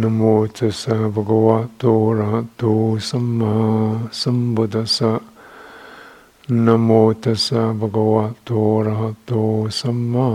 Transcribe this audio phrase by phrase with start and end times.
[0.00, 0.20] นโม
[0.56, 2.62] ตัสสะภะคะวะโตอะระหะโต
[3.08, 3.54] สัมมา
[4.20, 5.12] สัมพุทธัสสะ
[6.64, 6.90] นโม
[7.22, 9.32] ตัสสะภะคะวะโตอะระหะโต
[9.78, 10.26] สัมมา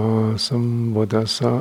[0.45, 1.53] สัมพุทธัสสะ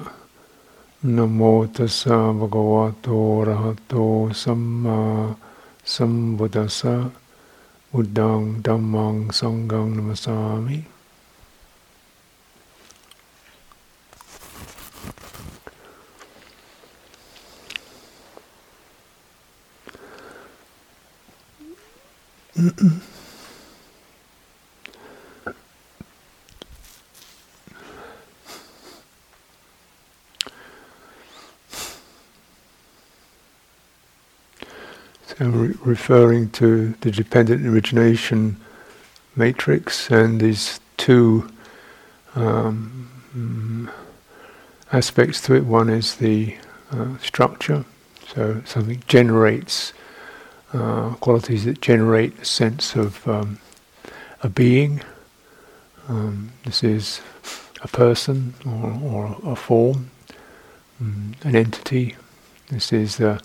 [1.17, 1.41] นโม
[1.77, 3.95] ตัสสะภะคะวะโตอะระหะโต
[4.43, 4.99] สัมมา
[5.95, 6.95] สัมพุทธัสสะ
[7.93, 10.37] อุดังดัมมังสังฆังนัมสา
[10.67, 10.98] มิ
[22.59, 22.73] So,
[35.41, 38.57] re- referring to the dependent origination
[39.37, 41.49] matrix and these two
[42.35, 43.89] um,
[44.93, 45.65] aspects to it.
[45.65, 46.57] One is the
[46.91, 47.85] uh, structure,
[48.27, 49.93] so something generates
[50.73, 53.59] uh, qualities that generate a sense of um,
[54.43, 55.01] a being.
[56.09, 57.21] Um, this is
[57.83, 60.11] a person or, or a form,
[61.01, 62.17] um, an entity.
[62.69, 63.41] This is the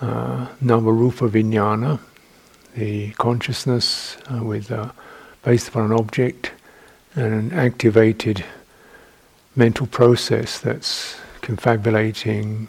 [0.00, 2.00] uh, Namarupa Vijnana,
[2.74, 4.90] the consciousness uh, with uh,
[5.44, 6.52] based upon an object
[7.14, 8.44] and an activated
[9.54, 12.68] mental process that's confabulating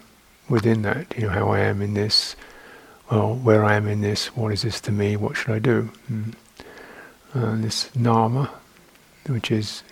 [0.50, 1.14] within that.
[1.16, 2.36] You know how I am in this
[3.14, 5.92] well, where I am in this, what is this to me, what should I do?
[6.12, 6.34] Mm.
[7.36, 8.52] Uh, this nama,
[9.28, 9.84] which is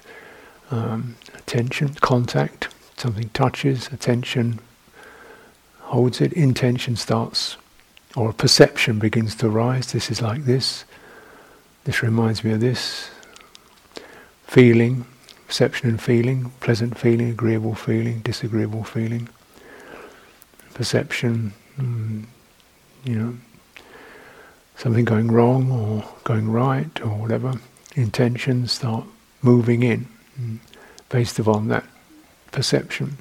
[0.71, 4.59] um, attention, contact, something touches, attention
[5.81, 7.57] holds it, intention starts,
[8.15, 10.83] or perception begins to arise, this is like this,
[11.83, 13.11] this reminds me of this,
[14.47, 15.05] feeling,
[15.45, 19.29] perception and feeling, pleasant feeling, agreeable feeling, disagreeable feeling,
[20.73, 22.25] perception, mm,
[23.03, 23.37] you know,
[24.77, 27.53] something going wrong or going right or whatever,
[27.95, 29.05] intentions start
[29.41, 30.07] moving in
[30.39, 30.57] mm,
[31.09, 31.85] based upon that
[32.51, 33.17] perception.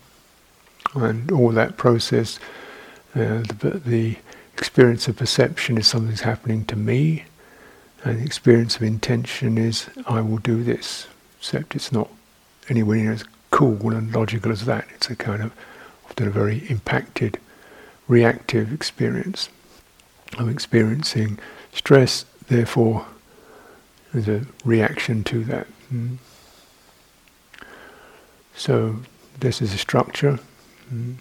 [0.94, 2.38] And all that process,
[3.14, 4.16] uh, the, the,
[4.60, 7.24] experience of perception is something's happening to me,
[8.04, 11.06] and the experience of intention is I will do this,
[11.38, 12.10] except it's not
[12.68, 14.86] anywhere near as cool and logical as that.
[14.94, 15.54] It's a kind of
[16.04, 17.38] often a very impacted,
[18.06, 19.48] reactive experience.
[20.38, 21.38] I'm experiencing
[21.72, 23.06] stress, therefore,
[24.12, 25.66] there's a reaction to that.
[25.92, 26.18] Mm.
[28.54, 28.96] So,
[29.38, 30.38] this is a structure,
[30.92, 31.16] mm.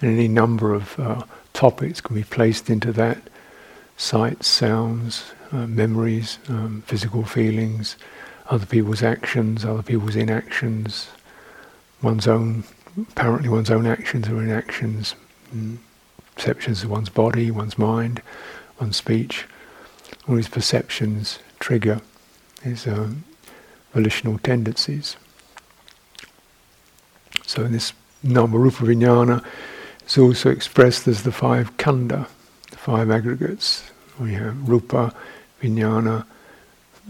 [0.00, 3.18] and any number of uh, topics can be placed into that
[3.98, 7.96] sights, sounds, uh, memories, um, physical feelings,
[8.50, 11.08] other people's actions, other people's inactions,
[12.02, 12.62] one's own,
[13.10, 15.14] apparently one's own actions or inactions.
[15.54, 15.78] Mm
[16.36, 18.22] perceptions of one's body, one's mind,
[18.80, 19.46] one's speech.
[20.28, 22.00] All these perceptions trigger
[22.66, 23.24] these um,
[23.92, 25.16] volitional tendencies.
[27.46, 27.92] So in this
[28.24, 29.44] Namarupa Vijnana
[30.06, 32.28] is also expressed as the five khandha,
[32.70, 33.90] the five aggregates.
[34.18, 35.14] We have Rupa,
[35.62, 36.26] Vijnana,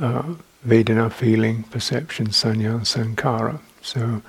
[0.00, 0.34] uh,
[0.66, 3.60] Vedana, feeling, perception, Sanya, Sankhara.
[3.80, 4.22] So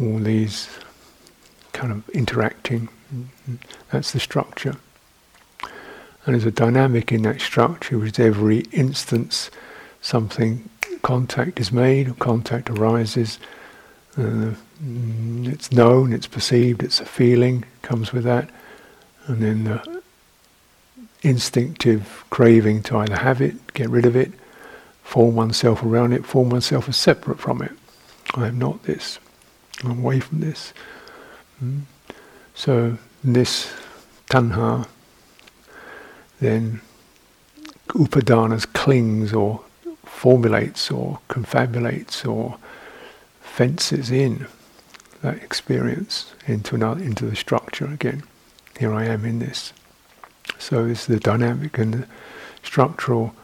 [0.00, 0.68] all these
[1.72, 2.88] kind of interacting
[3.90, 4.76] that's the structure.
[5.62, 9.50] And there's a dynamic in that structure which every instance
[10.00, 10.68] something
[11.02, 13.38] contact is made, contact arises,
[14.18, 14.52] uh,
[15.44, 18.50] it's known, it's perceived, it's a feeling, comes with that,
[19.26, 20.02] and then the
[21.22, 24.32] instinctive craving to either have it, get rid of it,
[25.02, 27.72] form oneself around it, form oneself as separate from it.
[28.34, 29.18] I am not this.
[29.82, 30.72] I'm away from this.
[31.62, 31.82] Mm.
[32.58, 33.72] So this
[34.28, 34.88] tanha
[36.40, 36.80] then
[37.90, 39.60] upadanas clings or
[40.04, 42.58] formulates or confabulates or
[43.40, 44.48] fences in
[45.22, 48.24] that experience into another, into the structure again.
[48.76, 49.72] Here I am in this.
[50.58, 52.06] So it's the dynamic and the
[52.64, 53.36] structural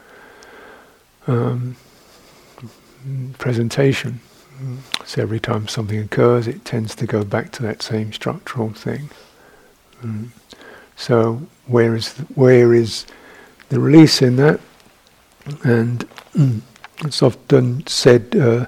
[1.28, 1.76] um,
[3.38, 4.18] presentation.
[5.04, 9.10] So every time something occurs, it tends to go back to that same structural thing.
[10.02, 10.28] Mm.
[10.96, 13.06] So where is the, where is
[13.68, 14.60] the release in that?
[15.62, 16.60] And mm,
[17.04, 18.66] it's often said, uh,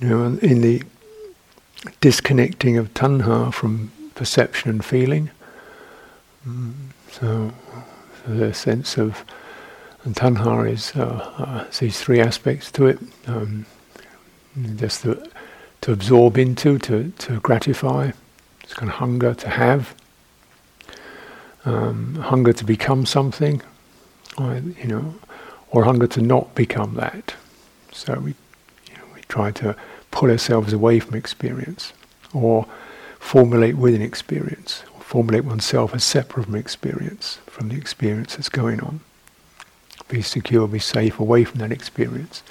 [0.00, 0.82] you know, in the
[2.00, 5.30] disconnecting of tanha from perception and feeling.
[6.46, 6.72] Mm,
[7.10, 7.52] so
[8.26, 9.24] the sense of
[10.04, 12.98] and tanha is uh, uh, these three aspects to it.
[13.26, 13.66] Um,
[14.76, 15.30] just to,
[15.82, 18.12] to absorb into, to, to gratify.
[18.62, 19.94] It's kind of hunger to have,
[21.64, 23.62] um, hunger to become something,
[24.38, 25.14] or, you know,
[25.70, 27.34] or hunger to not become that.
[27.92, 28.34] So we,
[28.88, 29.76] you know, we try to
[30.10, 31.92] pull ourselves away from experience,
[32.32, 32.66] or
[33.18, 38.80] formulate within experience, or formulate oneself as separate from experience, from the experience that's going
[38.80, 39.00] on.
[40.08, 42.42] Be secure, be safe away from that experience.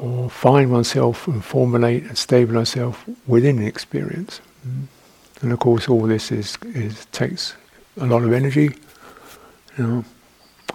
[0.00, 4.40] Or find oneself and formulate and stabilize oneself within an experience.
[4.66, 4.86] Mm.
[5.42, 7.54] And of course, all this is, is takes
[7.98, 8.70] a lot of energy,
[9.76, 10.04] you know,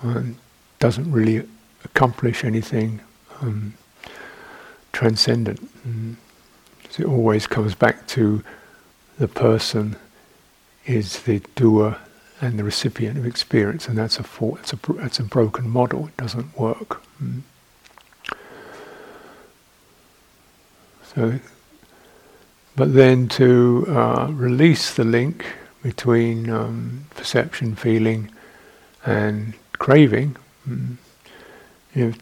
[0.03, 0.35] and
[0.79, 1.47] doesn't really
[1.83, 3.01] accomplish anything
[3.41, 3.73] um,
[4.93, 5.59] transcendent.
[5.87, 6.15] Mm.
[6.89, 8.43] So it always comes back to
[9.17, 9.95] the person
[10.85, 11.97] is the doer
[12.41, 16.07] and the recipient of experience, and that's a for, it's a it's a broken model.
[16.07, 17.01] It doesn't work.
[17.21, 17.41] Mm.
[21.15, 21.39] So,
[22.75, 25.45] but then to uh, release the link
[25.81, 28.29] between um, perception, feeling,
[29.05, 30.35] and craving,
[30.67, 30.97] mm,
[31.93, 32.13] you,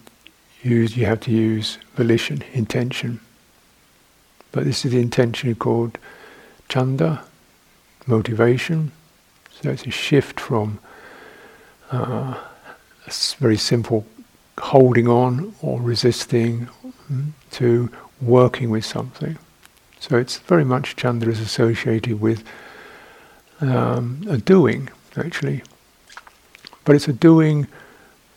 [0.61, 3.19] use, you have to use volition, intention.
[4.51, 5.97] But this is the intention called
[6.69, 7.23] chanda,
[8.05, 8.91] motivation.
[9.59, 10.77] So it's a shift from
[11.91, 12.35] uh,
[13.07, 14.05] a very simple
[14.59, 16.67] holding on or resisting
[17.11, 17.89] mm, to
[18.25, 19.37] working with something.
[19.99, 22.43] So it's very much chanda is associated with
[23.61, 25.63] um, a doing, actually.
[26.83, 27.67] But it's a doing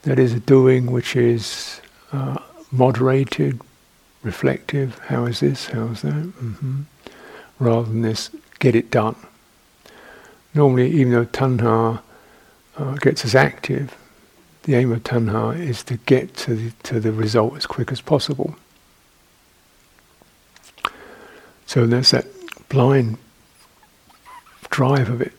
[0.02, 1.80] that is a doing which is
[2.12, 2.38] uh,
[2.70, 3.60] moderated,
[4.22, 4.98] reflective.
[5.06, 5.66] How is this?
[5.66, 6.12] How is that?
[6.12, 6.82] Mm-hmm.
[7.58, 9.16] Rather than this, get it done.
[10.54, 12.00] Normally, even though tanha
[12.76, 13.96] uh, gets us active,
[14.62, 18.00] the aim of tanha is to get to the, to the result as quick as
[18.00, 18.56] possible.
[21.66, 22.26] So there's that
[22.68, 23.18] blind
[24.70, 25.32] drive of it.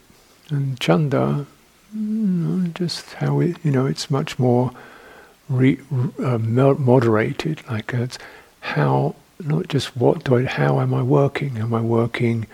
[0.50, 1.45] And chanda,
[1.95, 4.71] mm, just how it, you know, it's much more
[5.50, 5.79] re,
[6.19, 7.62] uh, moderated.
[7.69, 8.18] Like it's
[8.59, 11.57] how, not just what do I, how am I working?
[11.57, 12.45] Am I working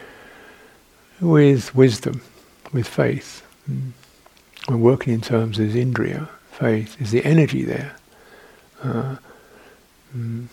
[1.20, 2.22] with wisdom,
[2.72, 3.46] with faith?
[3.70, 3.92] Mm.
[4.68, 7.00] I'm working in terms of indriya, faith.
[7.02, 7.96] Is the energy there?
[8.82, 9.18] Uh,
[10.16, 10.48] mm,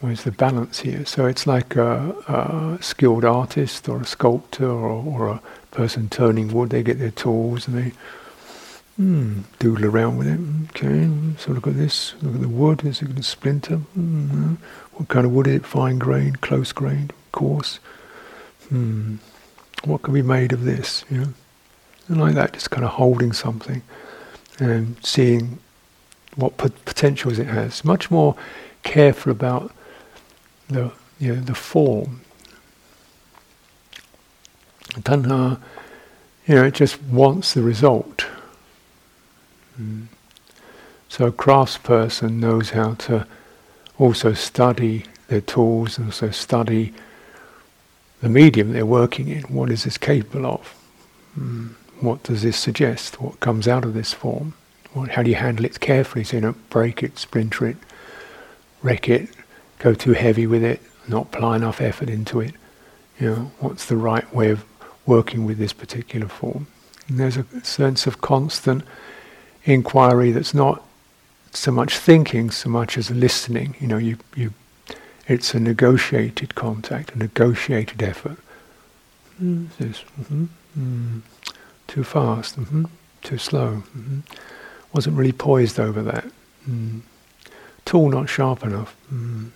[0.00, 1.04] Where's the balance here?
[1.04, 5.42] So it's like a, a skilled artist or a sculptor or, or, a
[5.72, 6.70] person turning wood.
[6.70, 7.92] They get their tools and they
[9.00, 10.38] mm, doodle around with it.
[10.70, 12.14] Okay, so look at this.
[12.22, 12.84] Look at the wood.
[12.84, 13.78] Is it to splinter?
[13.98, 14.54] Mm-hmm.
[14.92, 15.66] What kind of wood is it?
[15.66, 17.80] Fine grained, close grained, coarse.
[18.68, 19.16] Hmm.
[19.84, 21.04] What can be made of this?
[21.10, 21.34] You know,
[22.08, 23.82] and like that, just kind of holding something
[24.58, 25.58] and seeing
[26.36, 27.84] what potentials it has.
[27.84, 28.36] Much more
[28.82, 29.72] careful about
[30.68, 32.20] the you know, the form.
[35.00, 35.60] Tanha,
[36.46, 38.26] you know, it just wants the result.
[39.80, 40.06] Mm.
[41.08, 43.26] So a craftsperson knows how to
[43.98, 46.92] also study their tools and also study
[48.20, 49.42] the medium they're working in.
[49.44, 50.74] What is this capable of?
[51.38, 51.74] Mm.
[52.00, 53.20] What does this suggest?
[53.20, 54.54] What comes out of this form?
[54.92, 57.76] What, how do you handle it carefully so you don't break it, splinter it,
[58.82, 59.28] wreck it,
[59.78, 62.54] go too heavy with it, not apply enough effort into it.
[63.18, 64.64] You know, what's the right way of
[65.06, 66.66] working with this particular form?
[67.08, 68.84] And there's a sense of constant
[69.64, 70.82] inquiry that's not
[71.52, 73.74] so much thinking so much as listening.
[73.80, 74.52] You know, you, you,
[75.26, 78.38] it's a negotiated contact, a negotiated effort.
[79.42, 80.46] Mm, this, mm-hmm,
[80.78, 81.22] mm,
[81.86, 82.84] too fast, mm-hmm,
[83.22, 83.82] too slow.
[83.96, 84.20] Mm-hmm.
[84.92, 86.26] Wasn't really poised over that.
[86.68, 87.00] Mm.
[87.84, 88.94] Tool not sharp enough.
[89.12, 89.50] Mm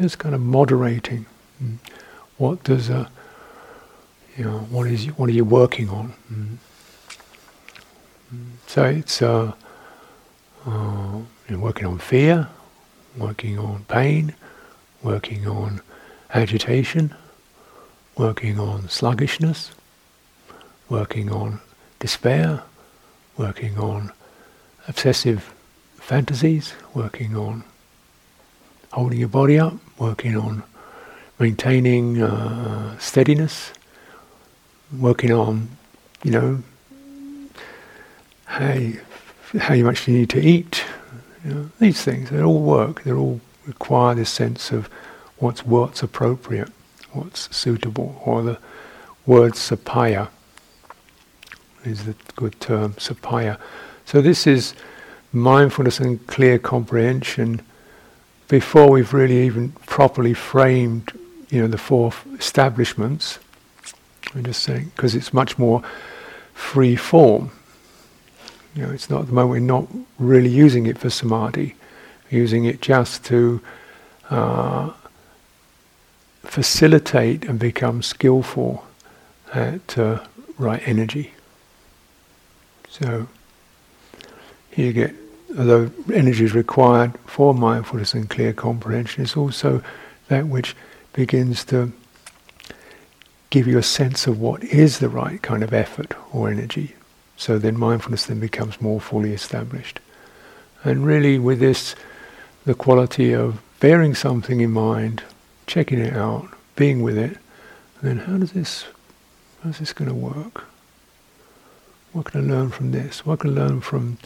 [0.00, 1.26] just kind of moderating.
[1.62, 1.76] Mm.
[2.38, 3.10] What does a,
[4.36, 6.14] you know, what is what are you working on?
[6.32, 6.56] Mm.
[8.34, 8.46] mm.
[8.66, 9.52] So it's uh,
[10.66, 11.18] uh,
[11.50, 12.48] working on fear,
[13.16, 14.34] working on pain,
[15.02, 15.80] working on
[16.32, 17.14] agitation,
[18.16, 19.72] working on sluggishness,
[20.88, 21.60] working on
[21.98, 22.62] despair,
[23.36, 24.12] working on
[24.88, 25.52] obsessive
[25.96, 27.64] fantasies, working on
[28.92, 30.64] holding your body up, working on
[31.38, 33.72] maintaining uh, steadiness,
[34.98, 35.68] working on,
[36.24, 36.62] you know,
[38.46, 39.00] how you,
[39.58, 40.84] how you need to eat.
[41.44, 43.04] You know, these things, they all work.
[43.04, 44.88] They all require this sense of
[45.38, 46.70] what's what's appropriate,
[47.12, 48.58] what's suitable, or the
[49.26, 50.28] word sappaya
[51.84, 53.58] is the good term, sappaya.
[54.04, 54.74] So this is
[55.32, 57.62] mindfulness and clear comprehension
[58.50, 61.12] before we've really even properly framed,
[61.50, 63.38] you know, the four establishments,
[64.34, 65.84] I'm just saying because it's much more
[66.52, 67.52] free form.
[68.74, 69.86] You know, it's not at the moment we're not
[70.18, 71.76] really using it for samadhi,
[72.28, 73.60] using it just to
[74.30, 74.90] uh,
[76.42, 78.84] facilitate and become skillful
[79.54, 80.24] at uh,
[80.58, 81.34] right energy.
[82.88, 83.28] So
[84.72, 85.14] here you get,
[85.58, 89.82] although energy is required for mindfulness and clear comprehension, it's also
[90.28, 90.76] that which
[91.12, 91.92] begins to
[93.50, 96.94] give you a sense of what is the right kind of effort or energy.
[97.36, 99.98] So then mindfulness then becomes more fully established.
[100.84, 101.96] And really with this,
[102.64, 105.22] the quality of bearing something in mind,
[105.66, 107.38] checking it out, being with it,
[108.00, 108.84] and then how does this,
[109.62, 110.64] how's this going to work?
[112.12, 113.26] What can I learn from this?
[113.26, 114.18] What can I learn from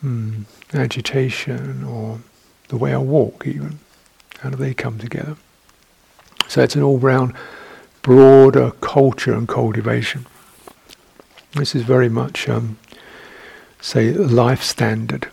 [0.00, 2.20] hmm, agitation or
[2.68, 3.78] the way I walk even?
[4.40, 5.36] How do they come together?
[6.48, 7.34] So it's an all-round
[8.02, 10.26] broader culture and cultivation.
[11.52, 12.78] This is very much, um,
[13.80, 15.28] say, life standard.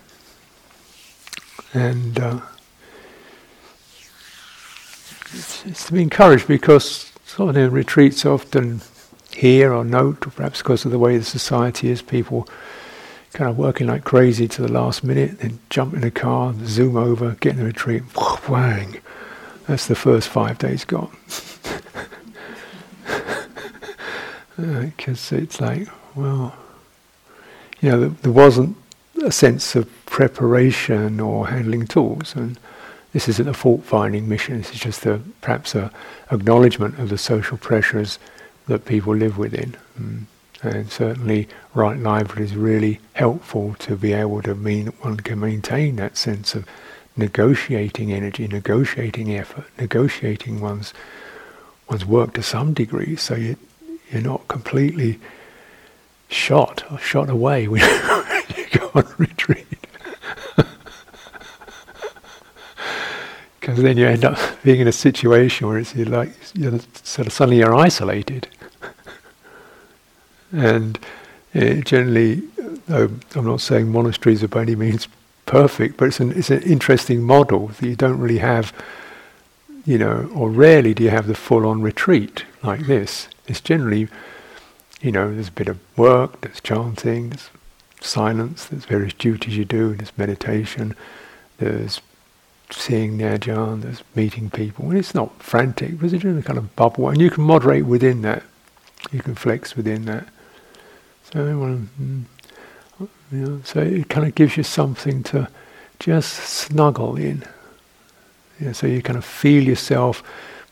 [1.73, 2.39] And uh,
[5.33, 8.81] it's, it's, to be encouraged because sort of in retreats often
[9.31, 12.47] hear or note, or perhaps because of the way the society is, people
[13.35, 16.95] kind of working like crazy to the last minute, then jump in a car, zoom
[16.95, 18.01] over, get in the retreat,
[18.47, 19.01] whang.
[19.67, 21.15] That's the first five days gone.
[24.57, 26.55] because it's like, well,
[27.81, 28.77] you know, there wasn't
[29.21, 32.57] a sense of preparation or handling tools, and
[33.11, 34.59] this isn't a fault-finding mission.
[34.59, 35.91] This is just a perhaps a
[36.31, 38.17] acknowledgement of the social pressures
[38.67, 40.23] that people live within, mm.
[40.73, 45.95] And certainly right livelihood is really helpful to be able to mean one can maintain
[45.97, 46.65] that sense of
[47.17, 50.93] negotiating energy, negotiating effort, negotiating one's
[51.89, 53.15] one's work to some degree.
[53.15, 53.57] So you
[54.11, 55.19] you're not completely
[56.27, 57.81] shot or shot away when
[58.57, 59.65] you go on retreat.
[63.59, 67.33] Because then you end up being in a situation where it's like you're sort of
[67.33, 68.47] suddenly you're isolated,
[70.51, 70.99] and
[71.53, 72.43] generally,
[72.87, 75.07] though I'm not saying monasteries are by any means
[75.45, 78.73] perfect, but it's an it's an interesting model that you don't really have,
[79.85, 82.87] you know, or rarely do you have the full-on retreat like hmm.
[82.87, 83.27] this.
[83.47, 84.07] It's generally,
[85.01, 87.49] you know, there's a bit of work, there's chanting, there's
[88.01, 90.95] silence, there's various duties you do, there's meditation,
[91.57, 92.01] there's
[92.71, 94.89] seeing Ajahn, there's meeting people.
[94.89, 97.09] And it's not frantic, but it's in a kind of bubble.
[97.09, 98.43] And you can moderate within that.
[99.11, 100.27] You can flex within that.
[101.35, 102.23] So, mm,
[103.29, 105.49] you know, so it kind of gives you something to
[105.99, 107.43] just snuggle in.
[108.61, 110.23] Know, so you kind of feel yourself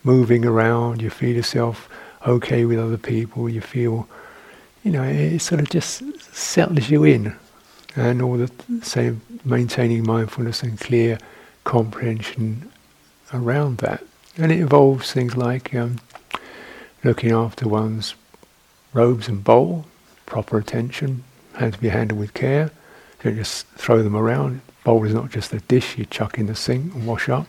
[0.04, 1.86] moving around, you feel yourself
[2.26, 4.08] okay with other people, you feel,
[4.84, 6.02] you know, it sort of just
[6.34, 7.36] settles you in.
[7.94, 11.18] And all the same, maintaining mindfulness and clear
[11.64, 12.72] comprehension
[13.34, 14.02] around that.
[14.38, 16.00] And it involves things like um,
[17.04, 18.14] looking after one's
[18.94, 19.84] robes and bowl,
[20.34, 21.22] proper attention,
[21.52, 22.72] has to be handled with care.
[23.22, 24.62] You Don't just throw them around.
[24.82, 27.46] Bowl is not just a dish you chuck in the sink and wash up.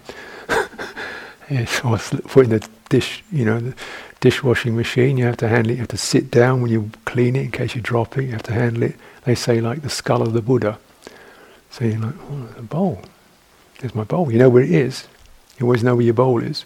[1.49, 3.73] it's or put in the dish, you know, the
[4.19, 5.17] dishwashing machine.
[5.17, 5.77] You have to handle it.
[5.77, 8.25] You have to sit down when you clean it in case you drop it.
[8.25, 8.95] You have to handle it.
[9.23, 10.77] They say like the skull of the Buddha.
[11.71, 13.01] So you're like, oh, a bowl.
[13.79, 14.31] There's my bowl.
[14.31, 15.07] You know where it is.
[15.57, 16.65] You always know where your bowl is.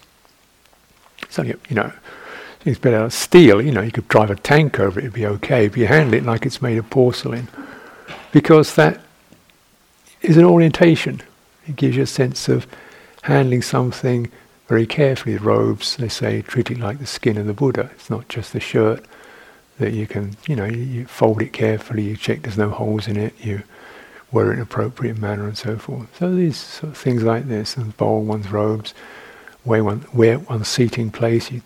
[1.29, 1.93] So you, you know,
[2.65, 3.61] it's better steel.
[3.61, 5.03] You know, you could drive a tank over it.
[5.03, 5.67] It'd be okay.
[5.67, 7.47] But you handle it like it's made of porcelain,
[8.31, 8.99] because that
[10.21, 11.21] is an orientation.
[11.67, 12.67] It gives you a sense of
[13.21, 14.31] handling something
[14.67, 15.37] very carefully.
[15.37, 17.89] Robes, they say, treat it like the skin of the Buddha.
[17.93, 19.05] It's not just the shirt
[19.77, 23.07] that you can, you know, you, you fold it carefully, you check there's no holes
[23.07, 23.63] in it, you
[24.31, 26.13] wear it in an appropriate manner and so forth.
[26.17, 28.93] So these sort of things like this, and bowl one's robes,
[29.63, 31.61] wear, one, wear one's seating place, you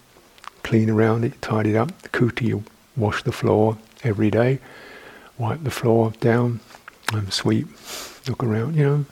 [0.64, 2.02] clean around it, tidy it up.
[2.02, 2.64] The kuti,
[2.96, 4.60] wash the floor every day,
[5.38, 6.60] wipe the floor down,
[7.14, 7.68] and sweep,
[8.28, 9.06] look around, you know.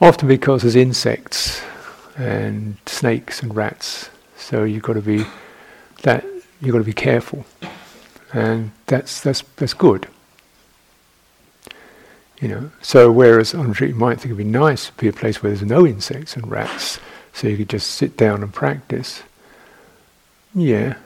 [0.00, 1.62] Often because there's insects
[2.16, 4.10] and snakes and rats.
[4.36, 5.24] So you've got to be
[6.02, 6.24] that
[6.60, 7.44] you've got to be careful,
[8.32, 10.08] and that's that's that's good.
[12.40, 12.70] You know.
[12.82, 15.52] So whereas on retreat you might think it'd be nice to be a place where
[15.52, 16.98] there's no insects and rats,
[17.32, 19.22] so you could just sit down and practice.
[20.54, 20.96] Yeah,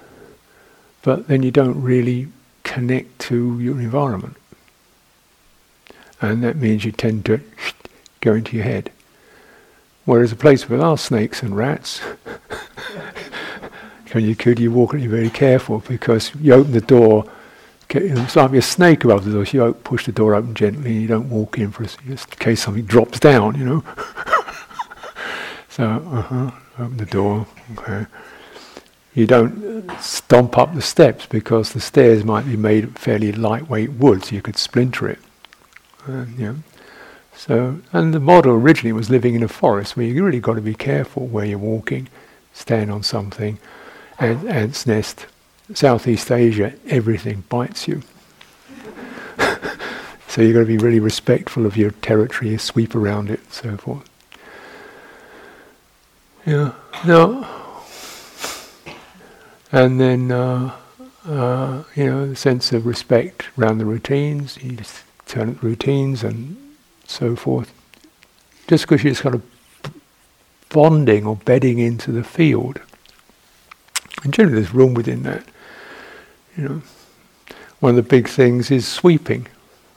[1.02, 2.28] but then you don't really
[2.64, 4.36] connect to your environment,
[6.20, 7.40] and that means you tend to
[8.20, 8.90] go into your head.
[10.04, 11.98] Whereas a place with without snakes and rats,
[14.12, 17.30] when you could, you walk and you're very careful because you open the door.
[17.90, 19.46] It's like a snake above the door.
[19.46, 20.92] So you push the door open gently.
[20.92, 23.56] and You don't walk in for a, just in case something drops down.
[23.56, 23.84] You know.
[25.68, 27.46] so uh-huh, open the door.
[27.76, 28.06] Okay.
[29.16, 33.92] You don't stomp up the steps because the stairs might be made of fairly lightweight
[33.92, 35.18] wood, so you could splinter it.
[36.04, 36.56] And, you know,
[37.35, 40.61] so, and the model originally was living in a forest where you really got to
[40.61, 42.08] be careful where you're walking,
[42.52, 43.58] stand on something,
[44.18, 45.25] and ants nest.
[45.73, 48.02] Southeast Asia, everything bites you.
[50.28, 54.06] so you've got to be really respectful of your territory, sweep around it, so forth.
[56.44, 56.75] Yeah.
[57.06, 57.55] Now,
[59.76, 60.75] and then, uh,
[61.26, 66.25] uh, you know, the sense of respect around the routines, you just turn at routines
[66.25, 66.56] and
[67.04, 67.75] so forth.
[68.68, 69.42] Just because you're just kind of
[70.71, 72.80] bonding or bedding into the field.
[74.25, 75.45] And generally there's room within that.
[76.56, 76.83] You know,
[77.80, 79.47] one of the big things is sweeping.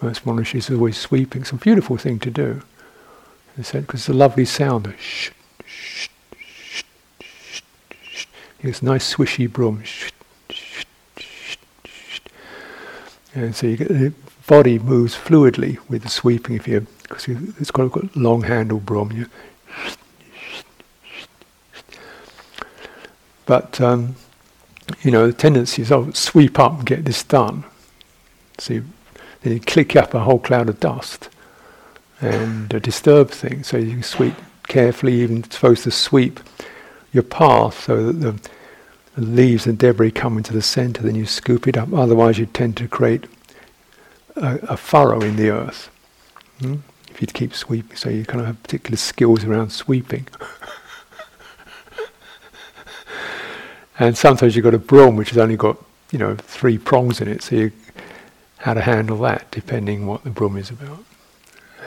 [0.01, 1.43] Most monasteries are always sweeping.
[1.43, 2.63] It's a beautiful thing to do.
[3.55, 4.93] Because it's a lovely sound.
[4.99, 5.29] Shh,
[8.61, 9.83] It's a nice swishy broom.
[13.33, 14.13] And so you get the
[14.47, 19.11] body moves fluidly with the sweeping of you because it's got a long handle broom.
[19.11, 19.27] You
[23.45, 24.15] but um,
[25.03, 27.63] you know the tendency is oh sweep up and get this done.
[28.57, 28.85] So you,
[29.41, 31.29] then you click up a whole cloud of dust
[32.19, 33.67] and uh, disturb things.
[33.67, 34.35] So you sweep
[34.67, 36.41] carefully, even supposed to sweep
[37.11, 38.39] your path so that the,
[39.17, 41.91] leaves and debris come into the center, then you scoop it up.
[41.93, 43.25] Otherwise, you tend to create
[44.35, 45.89] a, a furrow in the earth.
[46.59, 46.77] Hmm?
[47.09, 50.27] If you keep sweeping, so you kind of have particular skills around sweeping.
[53.99, 55.77] and sometimes you've got a broom which has only got,
[56.11, 57.71] you know, three prongs in it, so you
[58.59, 61.03] how to handle that depending what the broom is about.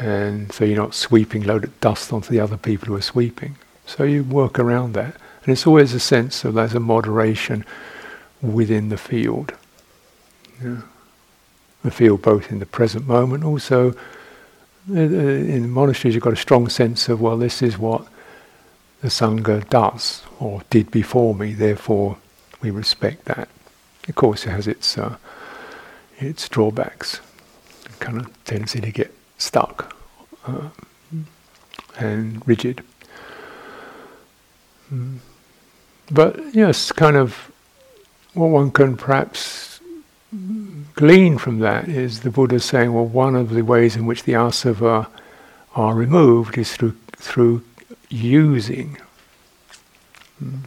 [0.01, 3.57] And so you're not sweeping loaded dust onto the other people who are sweeping.
[3.87, 5.17] So you work around that.
[5.45, 7.65] And it's always a sense of there's a moderation
[8.41, 9.55] within the field.
[10.63, 10.83] Yeah.
[11.83, 13.91] The field both in the present moment, also
[14.91, 18.07] uh, uh, in monasteries you've got a strong sense of, well, this is what
[19.01, 22.19] the Sangha does or did before me, therefore
[22.61, 23.49] we respect that.
[24.09, 25.17] Of course, it has its, uh,
[26.19, 27.21] its drawbacks,
[27.99, 29.97] kind of tendency to get stuck
[30.47, 30.69] uh,
[31.99, 32.85] and rigid.
[34.93, 35.19] Mm.
[36.11, 37.51] But yes, kind of
[38.35, 39.81] what one can perhaps
[40.95, 44.33] glean from that is the Buddha saying, well, one of the ways in which the
[44.33, 45.09] asava
[45.75, 47.63] are removed is through through
[48.09, 48.99] using.
[50.39, 50.59] Hmm.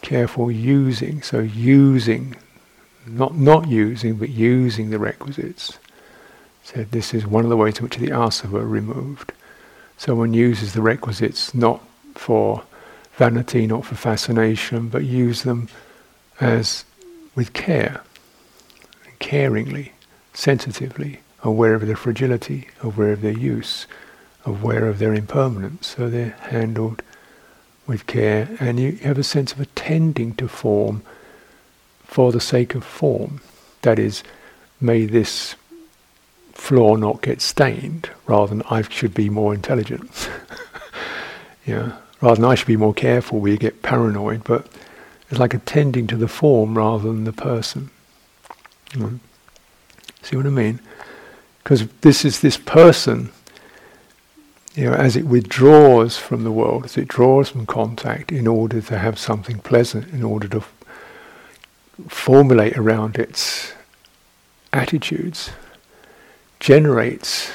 [0.00, 2.36] Careful using, so using,
[3.06, 5.78] not not using, but using the requisites.
[6.64, 9.32] So this is one of the ways in which the asava are removed.
[10.04, 11.82] So one uses the requisites not
[12.14, 12.62] for
[13.14, 15.70] vanity, not for fascination, but use them
[16.38, 16.84] as
[17.34, 18.02] with care,
[19.18, 19.92] caringly,
[20.34, 23.86] sensitively, aware of their fragility, aware of their use,
[24.44, 25.94] aware of their impermanence.
[25.96, 27.02] So they're handled
[27.86, 31.00] with care, and you have a sense of attending to form
[32.04, 33.40] for the sake of form.
[33.80, 34.22] That is,
[34.82, 35.54] may this
[36.54, 40.30] floor not get stained, rather than I should be more intelligent.
[41.66, 44.66] yeah rather than I should be more careful, we get paranoid, but
[45.28, 47.90] it's like attending to the form rather than the person.
[48.92, 49.20] Mm.
[50.22, 50.80] See what I mean?
[51.62, 53.30] Because this is this person,
[54.74, 58.80] you know, as it withdraws from the world, as it draws from contact in order
[58.80, 60.74] to have something pleasant, in order to f-
[62.08, 63.74] formulate around its
[64.72, 65.50] attitudes,
[66.64, 67.52] generates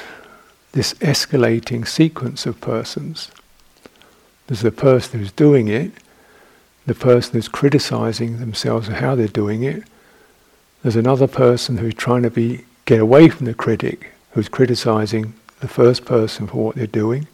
[0.70, 3.30] this escalating sequence of persons
[4.50, 5.92] there's the person who's doing it,
[6.84, 9.84] the person who's criticizing themselves and how they're doing it.
[10.82, 15.68] There's another person who's trying to be get away from the critic, who's criticizing the
[15.68, 17.28] first person for what they're doing.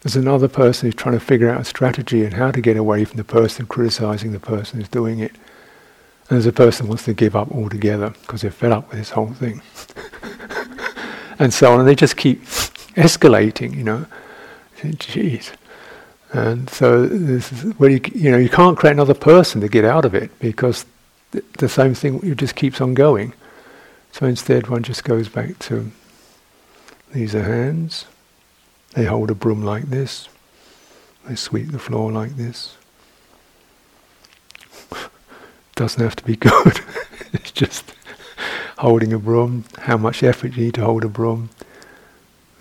[0.00, 3.04] There's another person who's trying to figure out a strategy and how to get away
[3.04, 5.36] from the person criticizing the person who's doing it.
[6.28, 8.98] And there's a person who wants to give up altogether because they're fed up with
[8.98, 9.62] this whole thing.
[11.44, 11.80] and so on.
[11.80, 12.42] And they just keep
[12.96, 14.06] escalating, you know.
[14.78, 15.52] Jeez.
[16.32, 19.84] And so, this is where you, you know, you can't create another person to get
[19.84, 20.84] out of it because
[21.30, 23.32] th- the same thing it just keeps on going.
[24.10, 25.92] So instead, one just goes back to
[27.12, 28.06] these are hands.
[28.94, 30.28] They hold a broom like this.
[31.26, 32.76] They sweep the floor like this.
[35.76, 36.80] doesn't have to be good.
[37.32, 37.93] it's just
[38.78, 41.50] holding a broom, how much effort you need to hold a broom,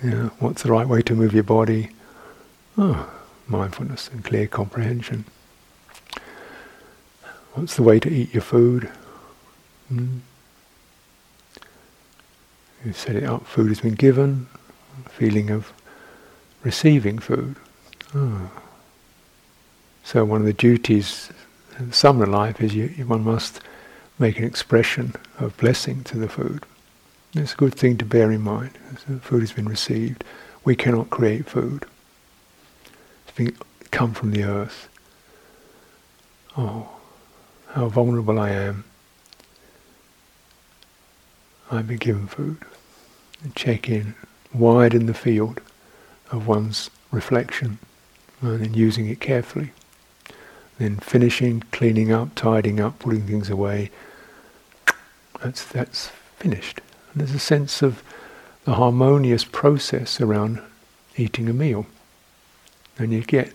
[0.04, 1.90] you know, what's the right way to move your body.
[2.78, 3.10] Oh,
[3.48, 5.26] mindfulness and clear comprehension.
[7.54, 8.90] What's the way to eat your food?
[9.92, 10.20] Mm.
[12.84, 14.48] You set it up, food has been given,
[15.10, 15.72] feeling of
[16.64, 17.56] receiving food.
[18.14, 18.52] Oh.
[20.04, 21.32] So one of the duties
[21.80, 23.62] in summer life is you, one must
[24.20, 26.66] make an expression of blessing to the food.
[27.34, 28.78] It's a good thing to bear in mind.
[29.22, 30.24] Food has been received.
[30.64, 31.86] We cannot create food.
[33.28, 33.56] It's been
[33.92, 34.90] come from the earth.
[36.58, 36.90] Oh,
[37.70, 38.84] how vulnerable I am.
[41.72, 42.58] I've been given food.
[43.56, 44.16] Check in,
[44.54, 45.60] wide in the field
[46.32, 47.80] of one's reflection
[48.42, 49.72] and then using it carefully.
[50.78, 53.92] Then finishing, cleaning up, tidying up, putting things away.
[55.42, 56.08] That's that's
[56.38, 56.82] finished.
[57.12, 58.04] And there's a sense of
[58.66, 60.62] the harmonious process around
[61.18, 61.86] eating a meal.
[62.98, 63.52] And you get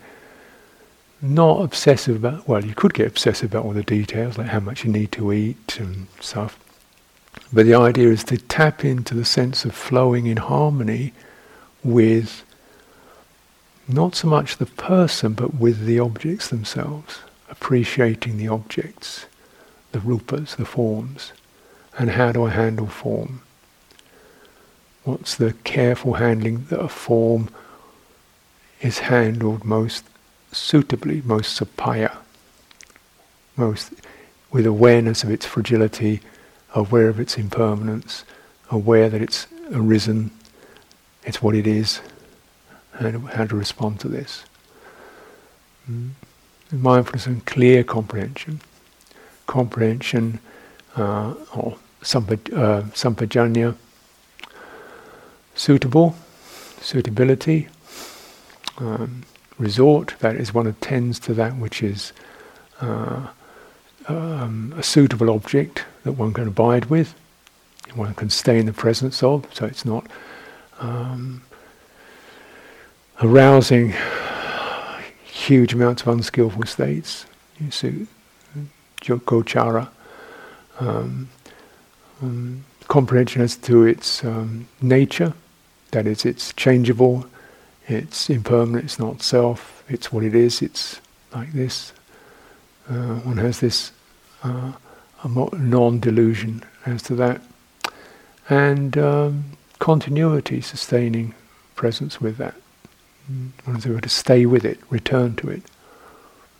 [1.21, 4.85] not obsessive about, well, you could get obsessive about all the details, like how much
[4.85, 6.59] you need to eat and stuff.
[7.53, 11.13] But the idea is to tap into the sense of flowing in harmony
[11.83, 12.45] with
[13.89, 17.21] not so much the person, but with the objects themselves,
[17.51, 19.27] appreciating the objects,
[19.93, 21.33] the rupas, the forms,
[21.99, 23.41] and how do I handle form?
[25.05, 27.49] What's the careful handling that a form
[28.81, 30.05] is handled most
[30.53, 32.17] suitably, most sappaya,
[33.57, 33.93] most
[34.51, 36.21] with awareness of its fragility,
[36.75, 38.25] aware of its impermanence,
[38.71, 40.31] aware that it's arisen,
[41.25, 42.01] it's what it is,
[42.99, 44.45] and how to respond to this.
[45.91, 46.11] Mm.
[46.73, 48.61] Mindfulness and clear comprehension.
[49.47, 50.41] Comprehension
[50.97, 52.83] uh, or sampaj- uh,
[55.55, 56.15] suitable,
[56.81, 57.69] suitability,
[58.79, 59.23] um,
[59.59, 62.13] resort, that is one attends to that which is
[62.81, 63.27] uh,
[64.07, 67.15] um, a suitable object that one can abide with,
[67.95, 70.07] one can stay in the presence of, so it's not
[70.81, 71.43] um,
[73.21, 73.95] arousing
[75.25, 77.27] huge amounts of unskillful states.
[77.61, 78.07] You see,
[79.01, 79.89] gochara,
[80.81, 81.29] um,
[82.23, 85.33] um, comprehension as to its um, nature,
[85.91, 87.27] that is, it's changeable,
[87.87, 91.01] it's impermanent, it's not self, it's what it is, it's
[91.35, 91.93] like this.
[92.89, 93.93] Uh, one has this
[94.43, 94.73] uh,
[95.25, 97.41] non delusion as to that.
[98.49, 99.45] And um,
[99.79, 101.35] continuity, sustaining
[101.75, 102.55] presence with that.
[103.31, 103.51] Mm.
[103.65, 105.63] One is able to stay with it, return to it.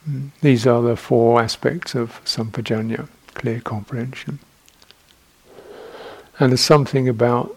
[0.09, 0.31] Mm.
[0.41, 4.39] These are the four aspects of sampajanya, clear comprehension.
[6.39, 7.57] And there's something about,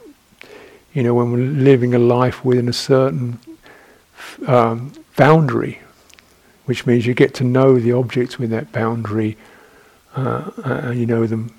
[0.94, 3.40] you know, when we're living a life within a certain
[4.48, 5.80] um, boundary,
[6.66, 9.38] which means you get to know the objects within that boundary,
[10.16, 11.54] uh, and you know them.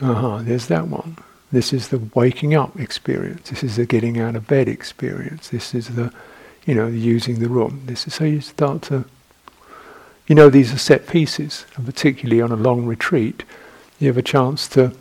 [0.00, 1.16] Aha, uh-huh, there's that one.
[1.52, 3.50] This is the waking up experience.
[3.50, 5.50] This is the getting out of bed experience.
[5.50, 6.12] This is the,
[6.66, 7.82] you know, using the room.
[7.86, 9.04] This is how you start to.
[10.26, 13.44] You know, these are set pieces, and particularly on a long retreat,
[13.98, 14.94] you have a chance to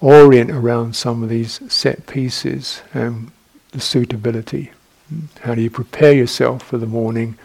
[0.00, 3.30] orient around some of these set pieces and
[3.72, 4.72] the suitability.
[5.40, 7.36] How do you prepare yourself for the morning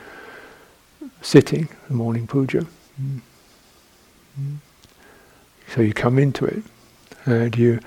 [1.21, 2.65] sitting, the morning puja?
[5.73, 6.63] So you come into it.
[7.25, 7.79] How do you,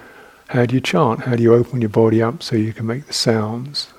[0.49, 1.21] how do you chant?
[1.21, 3.93] How do you open your body up so you can make the sounds?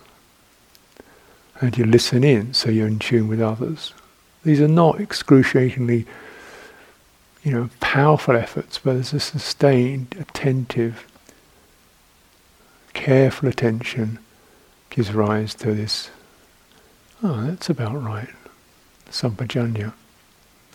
[1.61, 3.93] Do you listen in so you're in tune with others?
[4.43, 6.05] These are not excruciatingly,
[7.43, 11.05] you know, powerful efforts, but there's a sustained, attentive,
[12.93, 14.19] careful attention
[14.89, 16.09] gives rise to this,
[17.23, 18.29] oh, that's about right.
[19.09, 19.93] Sampajanya.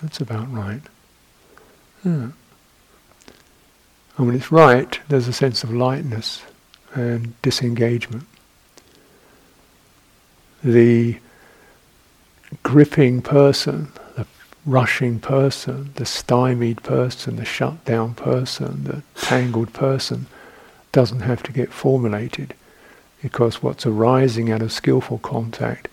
[0.00, 0.82] That's about right.
[2.04, 2.30] Yeah.
[4.16, 6.42] And when it's right, there's a sense of lightness
[6.94, 8.26] and disengagement.
[10.64, 11.18] The
[12.62, 14.26] gripping person, the
[14.64, 20.26] rushing person, the stymied person, the shut down person, the tangled person
[20.92, 22.54] doesn't have to get formulated
[23.20, 25.88] because what's arising out of skillful contact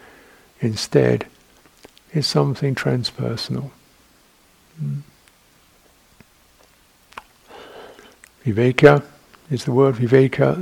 [0.59, 1.25] instead
[2.13, 3.71] is something transpersonal.
[4.81, 5.01] Mm.
[8.45, 9.03] Viveka
[9.49, 10.57] is the word viveka,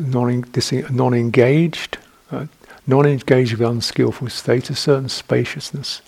[0.92, 1.98] non, engaged
[2.32, 2.46] uh,
[2.90, 6.02] non-engaged with unskillful state, a certain spaciousness.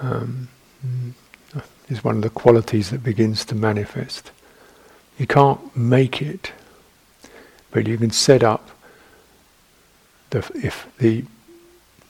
[0.00, 0.48] Um,
[1.90, 4.30] is one of the qualities that begins to manifest.
[5.18, 6.52] You can't make it,
[7.72, 8.70] but you can set up
[10.30, 11.24] the, if the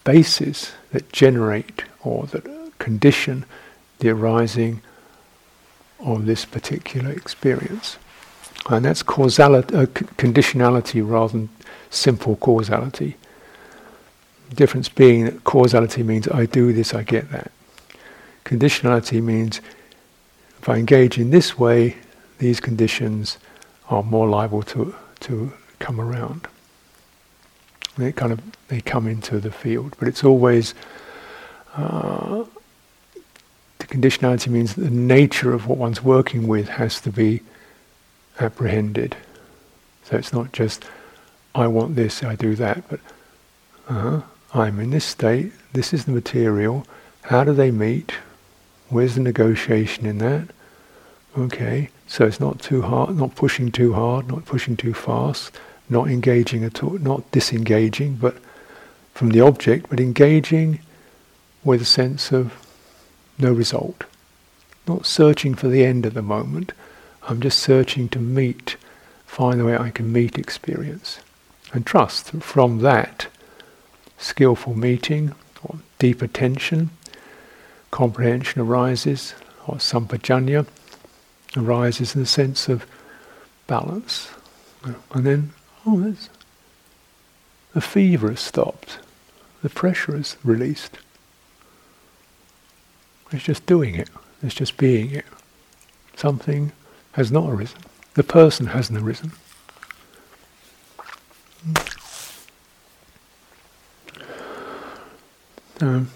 [0.04, 2.44] bases that generate or that
[2.78, 3.44] condition
[3.98, 4.80] the arising
[5.98, 7.98] of this particular experience.
[8.68, 11.48] And that's causality, uh, conditionality rather than
[11.90, 13.16] simple causality.
[14.54, 17.52] Difference being that causality means I do this, I get that.
[18.44, 19.60] Conditionality means
[20.58, 21.96] if I engage in this way,
[22.38, 23.38] these conditions
[23.88, 26.48] are more liable to, to come around.
[27.96, 30.74] They kind of they come into the field, but it's always
[31.74, 32.44] uh,
[33.78, 37.40] the conditionality means that the nature of what one's working with has to be
[38.38, 39.16] apprehended.
[40.04, 40.84] So it's not just
[41.54, 43.00] I want this, I do that, but
[43.88, 44.20] uh,
[44.52, 45.52] I'm in this state.
[45.72, 46.84] This is the material.
[47.22, 48.14] How do they meet?
[48.88, 50.48] Where's the negotiation in that?
[51.38, 55.56] Okay, so it's not too hard, not pushing too hard, not pushing too fast,
[55.88, 58.36] not engaging at all, not disengaging, but
[59.14, 60.80] from the object, but engaging
[61.62, 62.52] with a sense of
[63.38, 64.04] no result.
[64.88, 66.72] Not searching for the end at the moment.
[67.28, 68.76] I'm just searching to meet,
[69.26, 71.20] find the way I can meet experience.
[71.72, 73.28] And trust from that
[74.20, 76.90] skillful meeting or deep attention,
[77.90, 79.34] comprehension arises,
[79.66, 80.66] or sampajanya
[81.56, 82.86] arises in the sense of
[83.66, 84.30] balance.
[85.12, 85.52] And then,
[85.86, 86.28] oh, there's,
[87.74, 88.98] the fever has stopped,
[89.62, 90.98] the pressure is released.
[93.32, 94.08] It's just doing it,
[94.42, 95.26] it's just being it.
[96.16, 96.72] Something
[97.12, 97.80] has not arisen,
[98.14, 99.32] the person hasn't arisen.
[105.80, 106.10] Um,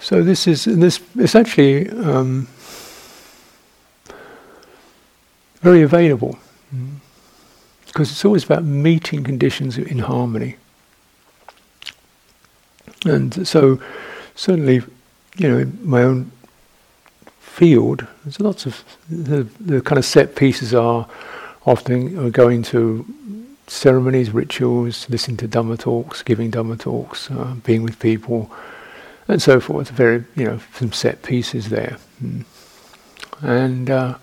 [0.00, 1.00] so this is this.
[1.16, 2.48] It's actually um,
[5.60, 6.38] very available
[7.86, 10.56] because it's always about meeting conditions in harmony.
[13.04, 13.80] And so,
[14.34, 14.82] certainly,
[15.36, 16.32] you know, in my own
[17.40, 21.08] field, there's lots of the, the kind of set pieces are
[21.66, 23.04] often going to
[23.72, 28.50] ceremonies, rituals, listening to Dhamma talks, giving Dhamma talks, uh, being with people
[29.28, 29.90] and so forth.
[29.90, 31.96] Very, you know, some set pieces there.
[32.22, 32.44] Mm.
[33.40, 34.16] And, uh,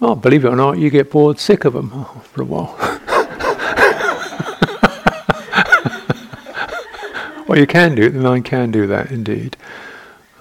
[0.00, 1.90] well, believe it or not, you get bored sick of them
[2.22, 2.76] for a while.
[7.48, 8.10] well, you can do, it.
[8.10, 9.56] the mind can do that indeed.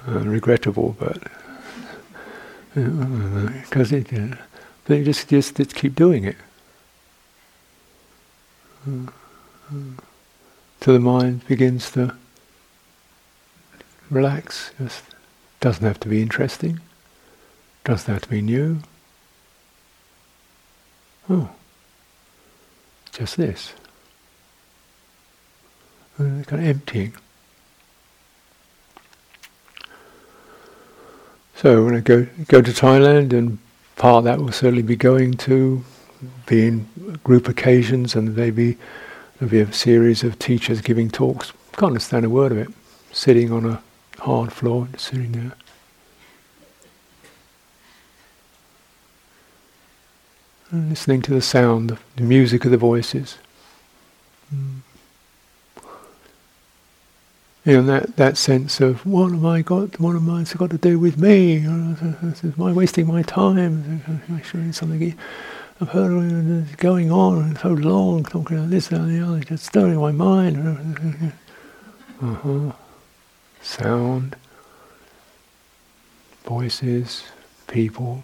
[0.07, 1.21] Uh, regrettable, but
[2.73, 6.37] because uh, it, uh, you just, just just keep doing it.
[10.79, 12.15] Till the mind begins to
[14.09, 14.71] relax.
[14.77, 15.03] Just
[15.59, 16.79] doesn't have to be interesting.
[17.83, 18.79] Doesn't have to be new.
[21.29, 21.49] Oh,
[23.11, 23.73] just this.
[26.17, 27.13] Kind of emptying.
[31.55, 33.57] So when I go go to Thailand, and
[33.97, 35.83] part of that will certainly be going to
[36.45, 38.77] be in group occasions, and maybe
[39.39, 41.53] there'll be a series of teachers giving talks.
[41.73, 42.69] Can't understand a word of it.
[43.11, 43.81] Sitting on a
[44.19, 45.53] hard floor, sitting there.
[50.71, 53.37] And listening to the sound, the music of the voices.
[54.53, 54.81] Mm.
[57.67, 59.99] You know, that, that sense of what am I got?
[59.99, 61.57] What am I got to do with me?
[61.65, 64.23] Am I wasting my time?
[64.33, 65.17] I showing something?
[65.79, 70.11] I've heard going on so long, talking about this and the other, just stirring my
[70.11, 71.33] mind.
[72.21, 72.71] Uh-huh
[73.67, 74.35] sound,
[76.45, 77.25] voices,
[77.67, 78.23] people.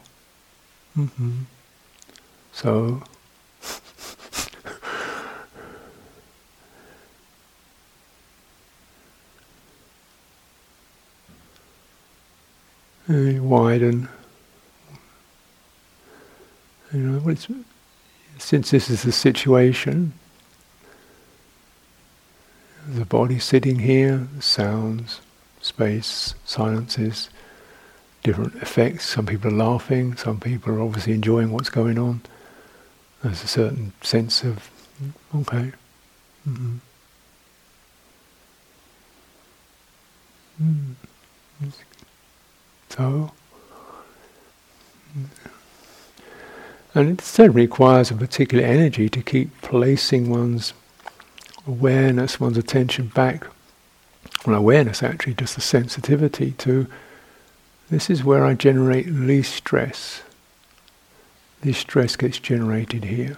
[0.97, 1.41] Mm-hmm.
[2.53, 3.03] So,
[13.07, 14.07] widen.
[16.93, 17.35] You know,
[18.37, 20.13] since this is the situation,
[22.87, 25.21] the body sitting here, sounds,
[25.59, 27.29] space, silences,
[28.21, 29.05] different effects.
[29.09, 32.21] Some people are laughing, some people are obviously enjoying what's going on.
[33.23, 34.69] There's a certain sense of,
[35.35, 35.71] okay.
[36.47, 36.77] Mm-hmm.
[40.61, 40.93] Mm.
[42.89, 43.31] So,
[46.95, 50.73] and it certainly requires a particular energy to keep placing one's
[51.65, 53.47] awareness, one's attention back
[54.45, 56.87] well, awareness actually, just the sensitivity to
[57.89, 60.23] this is where I generate least stress.
[61.61, 63.37] This stress gets generated here.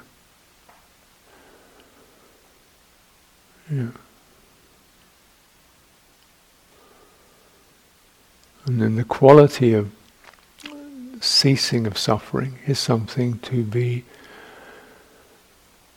[3.70, 3.90] Yeah.
[8.66, 9.92] And then the quality of
[11.36, 14.06] ceasing of suffering is something to be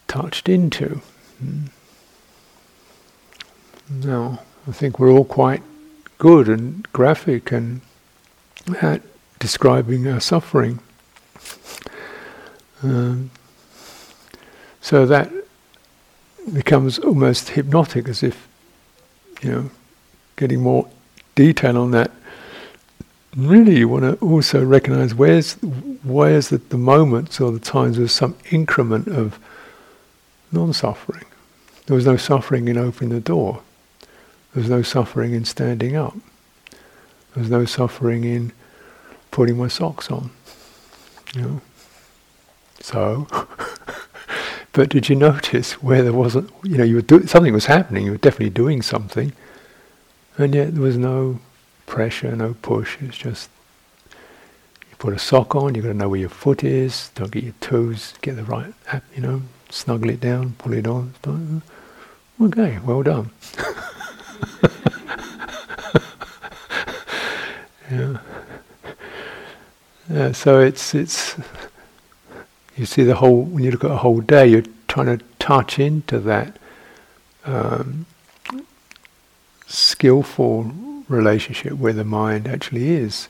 [0.08, 1.00] touched into.
[1.38, 1.66] Hmm.
[3.88, 5.62] Now, I think we're all quite
[6.18, 7.80] good and graphic and
[8.82, 9.00] at
[9.38, 10.80] describing our suffering.
[12.82, 13.30] Um,
[14.80, 15.30] so that
[16.52, 18.48] becomes almost hypnotic, as if,
[19.40, 19.70] you know,
[20.34, 20.88] getting more
[21.36, 22.10] detail on that.
[23.36, 25.54] Really, you want to also recognize where's
[26.02, 29.38] where's the, the moments or the times of some increment of
[30.50, 31.24] non-suffering.
[31.86, 33.62] There was no suffering in opening the door.
[34.52, 36.14] There was no suffering in standing up.
[37.34, 38.52] There was no suffering in
[39.30, 40.30] putting my socks on.
[41.34, 41.60] You know.
[42.80, 43.26] So
[44.78, 48.04] But did you notice where there wasn't, you know, you were do- something was happening,
[48.04, 49.32] you were definitely doing something,
[50.36, 51.40] and yet there was no
[51.88, 52.98] pressure, no push.
[53.00, 53.50] It's just
[54.10, 57.42] you put a sock on, you've got to know where your foot is, don't get
[57.42, 58.72] your toes, get the right,
[59.14, 61.14] you know, snuggle it down, pull it on.
[62.40, 63.30] Okay, well done.
[67.90, 68.18] yeah.
[70.08, 70.32] yeah.
[70.32, 71.36] So it's it's
[72.76, 75.80] you see the whole, when you look at a whole day, you're trying to touch
[75.80, 76.56] into that
[77.44, 78.06] um,
[79.66, 80.62] skillful
[81.08, 83.28] relationship where the mind actually is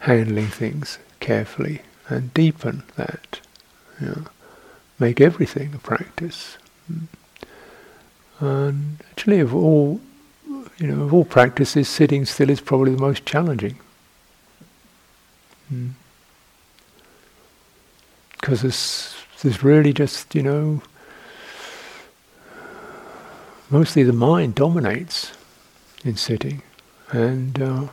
[0.00, 3.40] handling things carefully and deepen that.
[4.00, 4.22] You know,
[4.98, 6.58] make everything a practice.
[8.40, 10.00] And actually, of all,
[10.78, 13.78] you know, of all practices, sitting still is probably the most challenging.
[15.72, 15.92] Mm
[18.46, 20.80] because it's, there's really just, you know,
[23.68, 25.32] mostly the mind dominates
[26.04, 26.62] in sitting,
[27.10, 27.86] and uh,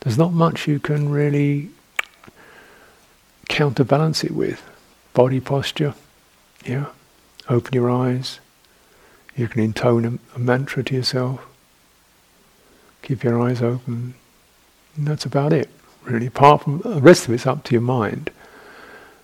[0.00, 1.70] there's not much you can really
[3.48, 4.62] counterbalance it with.
[5.12, 5.94] Body posture,
[6.64, 6.86] yeah.
[7.48, 8.40] Open your eyes.
[9.36, 11.46] You can intone a, a mantra to yourself.
[13.02, 14.14] Keep your eyes open.
[14.96, 15.68] And that's about it,
[16.04, 16.26] really.
[16.26, 18.30] Apart from the rest of it's up to your mind.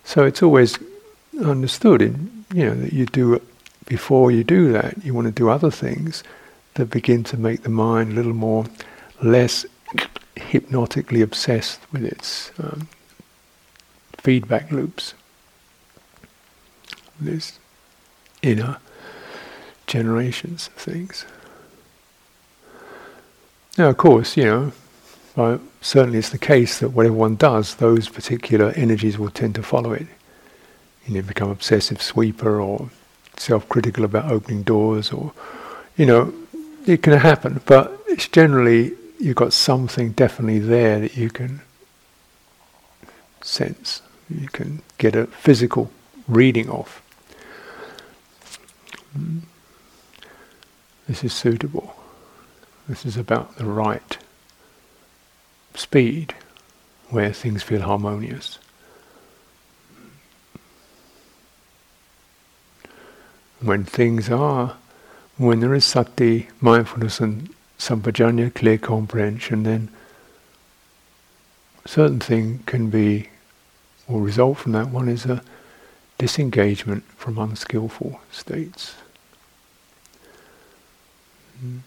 [0.03, 0.77] So it's always
[1.39, 3.41] understood in you know that you do
[3.85, 6.23] before you do that you want to do other things
[6.73, 8.65] that begin to make the mind a little more
[9.21, 9.65] less
[10.35, 12.87] hypnotically obsessed with its um,
[14.17, 15.13] feedback loops.
[17.19, 17.59] This
[18.41, 18.77] inner
[19.87, 21.25] generations of things.
[23.77, 24.71] Now, of course, you know,
[25.35, 29.63] well, certainly it's the case that whatever one does, those particular energies will tend to
[29.63, 30.07] follow it.
[31.05, 32.89] You know, become obsessive sweeper or
[33.37, 35.33] self-critical about opening doors, or
[35.97, 36.33] you know,
[36.85, 37.61] it can happen.
[37.65, 41.61] But it's generally you've got something definitely there that you can
[43.41, 44.01] sense.
[44.29, 45.91] You can get a physical
[46.27, 47.01] reading of.
[51.07, 51.95] This is suitable.
[52.87, 54.17] This is about the right
[55.75, 56.33] speed
[57.09, 58.57] where things feel harmonious.
[63.61, 64.77] When things are,
[65.37, 69.89] when there is sati, mindfulness and sampajanya, clear comprehension, then
[71.87, 73.27] certain thing can be,
[74.07, 75.41] or result from that one is a
[76.19, 78.93] disengagement from unskillful states.
[81.65, 81.79] Mm.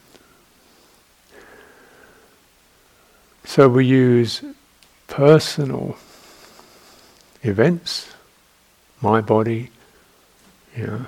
[3.44, 4.42] So we use
[5.06, 5.96] personal
[7.44, 8.12] events,
[9.00, 9.70] my body,
[10.88, 11.06] know,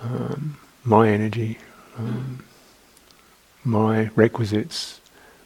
[0.00, 1.58] um, my energy,
[1.98, 2.42] um,
[3.64, 5.00] my requisites,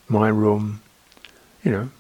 [0.09, 0.81] my room,
[1.65, 1.91] you know,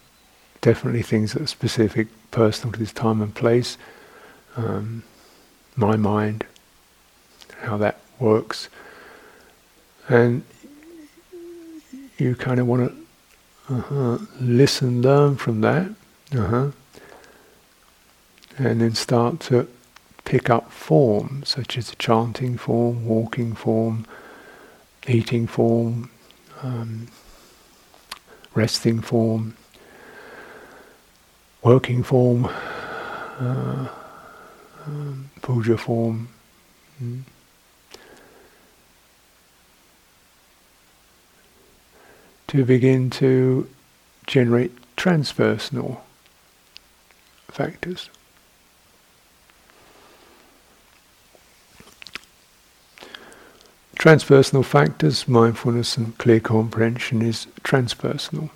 [0.61, 3.79] definitely things that are specific, personal to this time and place,
[4.57, 5.03] um,
[5.77, 6.45] my mind,
[7.61, 8.69] how that works.
[10.09, 10.43] And
[12.19, 13.09] you kind of want to
[13.71, 14.19] uh-huh.
[14.41, 15.91] Listen, learn from that.
[16.35, 16.71] Uh-huh.
[18.57, 19.69] And then start to
[20.25, 24.07] pick up forms, such as chanting form, walking form,
[25.09, 26.11] eating form,
[26.63, 27.09] um,
[28.55, 29.57] resting form,
[31.63, 33.89] working form, uh,
[34.87, 36.29] um, puja form.
[37.03, 37.23] Mm.
[42.49, 43.69] to begin to
[44.27, 46.01] generate transpersonal
[47.49, 48.11] factors.
[53.99, 58.49] Transpersonal factors, mindfulness and clear comprehension is transpersonal.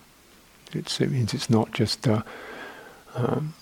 [0.73, 2.25] It's, it means it's not just a,
[3.17, 3.55] um,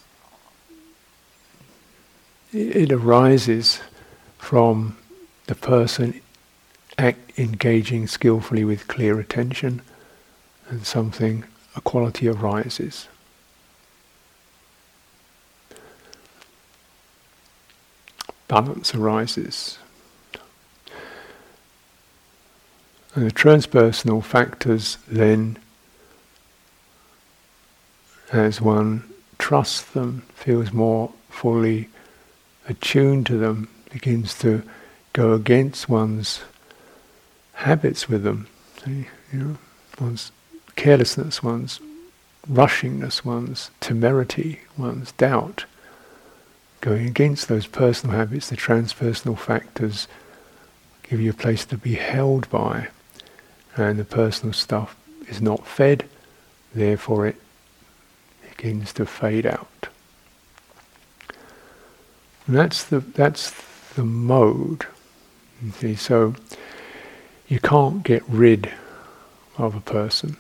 [2.53, 3.81] it, it arises
[4.37, 4.99] from
[5.47, 6.21] the person
[6.99, 9.81] act, engaging skillfully with clear attention
[10.69, 13.09] and something, a quality arises.
[18.49, 19.80] Balance arises.
[23.15, 25.59] And the transpersonal factors then,
[28.33, 29.03] as one
[29.39, 31.89] trusts them, feels more fully
[32.69, 34.63] attuned to them, begins to
[35.13, 36.43] go against one's
[37.55, 38.47] habits with them.
[38.87, 39.59] You know,
[40.01, 40.31] one's
[40.77, 41.81] carelessness, one's
[42.49, 45.65] rushingness, one's temerity, one's doubt.
[46.81, 50.07] Going against those personal habits, the transpersonal factors
[51.03, 52.89] give you a place to be held by,
[53.77, 54.97] and the personal stuff
[55.29, 56.05] is not fed,
[56.75, 57.37] therefore it
[58.49, 59.89] begins to fade out.
[62.47, 63.55] And that's the that's
[63.95, 64.87] the mode.
[65.75, 66.35] See, so
[67.49, 68.73] you can't get rid
[69.59, 70.37] of a person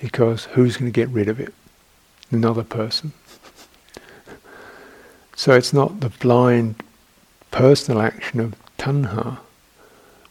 [0.00, 1.54] because who's going to get rid of it?
[2.30, 3.12] Another person.
[5.34, 6.82] so it's not the blind
[7.50, 9.38] personal action of tanha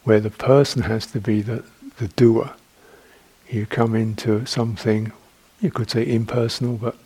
[0.03, 1.63] where the person has to be the,
[1.97, 2.53] the doer.
[3.49, 5.11] You come into something,
[5.61, 6.97] you could say impersonal, but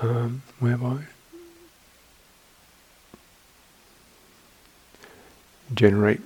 [0.00, 1.00] um, whereby
[5.74, 6.20] generate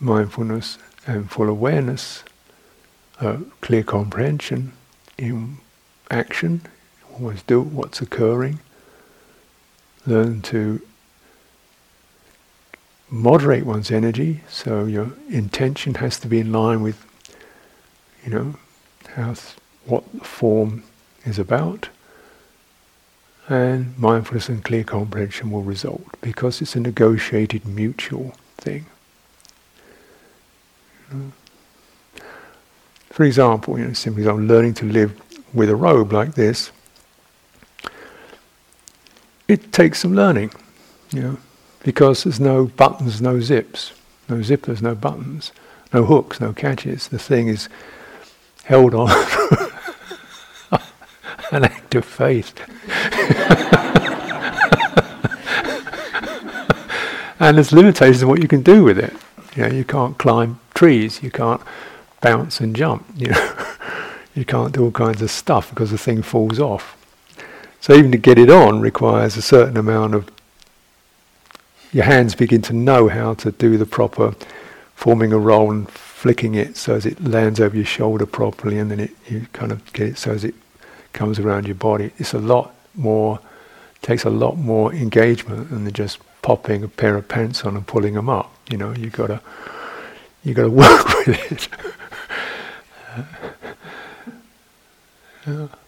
[0.00, 2.24] mindfulness and full awareness,
[3.20, 4.72] uh, clear comprehension
[5.18, 5.58] in
[6.10, 6.62] action,
[7.14, 8.58] always do what's occurring,
[10.06, 10.80] learn to
[13.10, 17.04] moderate one's energy, so your intention has to be in line with,
[18.24, 18.54] you know,
[19.14, 19.34] how
[19.86, 20.84] what the form
[21.24, 21.88] is about,
[23.48, 28.86] and mindfulness and clear comprehension will result because it's a negotiated mutual thing.
[33.10, 35.20] For example, you know, simply I'm learning to live
[35.52, 36.70] with a robe like this.
[39.48, 40.52] It takes some learning,
[41.10, 41.38] you know,
[41.82, 43.92] because there's no buttons, no zips,
[44.28, 45.52] no zippers, no buttons,
[45.92, 47.08] no hooks, no catches.
[47.08, 47.68] The thing is
[48.64, 49.10] held on
[51.52, 52.54] an act of faith.
[57.40, 59.12] and there's limitations in what you can do with it.
[59.56, 61.60] You know, you can't climb trees, you can't
[62.20, 63.56] bounce and jump, you know.
[64.34, 66.96] you can't do all kinds of stuff because the thing falls off.
[67.80, 70.30] So even to get it on requires a certain amount of
[71.92, 74.34] your hands begin to know how to do the proper
[74.94, 78.90] forming a roll and flicking it so as it lands over your shoulder properly and
[78.90, 80.54] then it you kind of get it so as it
[81.12, 82.12] comes around your body.
[82.18, 83.40] It's a lot more
[84.02, 88.14] takes a lot more engagement than just popping a pair of pants on and pulling
[88.14, 88.54] them up.
[88.70, 89.40] You know, you gotta
[90.44, 91.68] you got to work with it.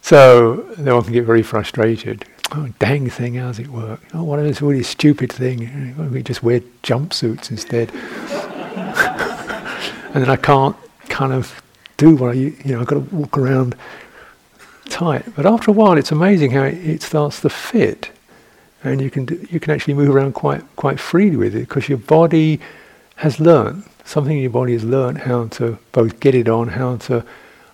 [0.00, 2.26] So then one can get very frustrated.
[2.56, 4.00] Oh, dang thing, how's it work?
[4.14, 6.12] Oh, what is this really stupid thing?
[6.12, 7.90] We just wear jumpsuits instead.
[10.14, 10.76] and then I can't
[11.08, 11.60] kind of
[11.96, 13.74] do what I, you know, I've got to walk around
[14.88, 15.24] tight.
[15.34, 18.12] But after a while, it's amazing how it, it starts to fit,
[18.84, 21.88] and you can do, you can actually move around quite quite freely with it because
[21.88, 22.60] your body
[23.16, 26.98] has learned, something in your body has learned how to both get it on, how
[26.98, 27.24] to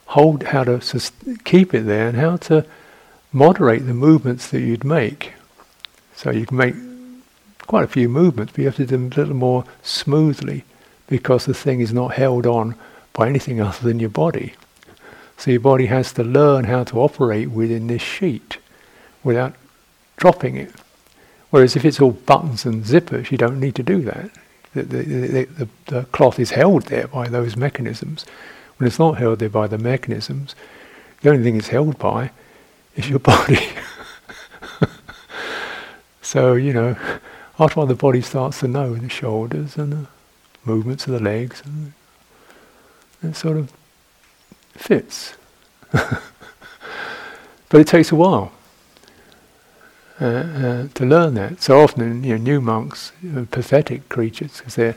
[0.07, 1.13] hold, how to sus-
[1.45, 2.65] keep it there, and how to
[3.33, 5.35] moderate the movements that you'd make.
[6.15, 6.75] So you can make
[7.67, 10.65] quite a few movements, but you have to do them a little more smoothly
[11.07, 12.75] because the thing is not held on
[13.13, 14.55] by anything other than your body.
[15.37, 18.59] So your body has to learn how to operate within this sheet
[19.25, 19.55] without
[20.17, 20.73] dropping it.
[21.51, 24.31] Whereas if it's all buttons and zippers, you don't need to do that
[24.75, 28.25] the, the, the, the, cloth is held there by those mechanisms.
[28.77, 30.55] When it's not held there by the mechanisms,
[31.21, 32.31] the only thing it's held by
[32.97, 33.61] is your body.
[36.23, 36.97] so, you know,
[37.59, 40.07] after a while the body starts to know the shoulders and the
[40.65, 41.93] movements of the legs, and
[43.23, 43.73] it sort of
[44.73, 45.35] fits.
[45.91, 46.21] but
[47.73, 48.53] it takes a while.
[50.21, 51.63] Uh, uh, to learn that.
[51.63, 54.95] So often, you know, new monks are pathetic creatures because they're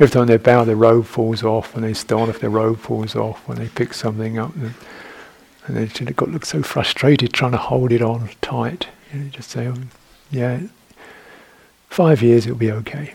[0.00, 3.14] every time they bow, their robe falls off, and they start off, their robe falls
[3.14, 4.52] off when they pick something up,
[5.70, 8.88] and, they just got look so frustrated trying to hold it on tight.
[9.12, 9.74] You know, just say, oh,
[10.30, 10.62] "Yeah,
[11.88, 13.12] five years, it'll be okay."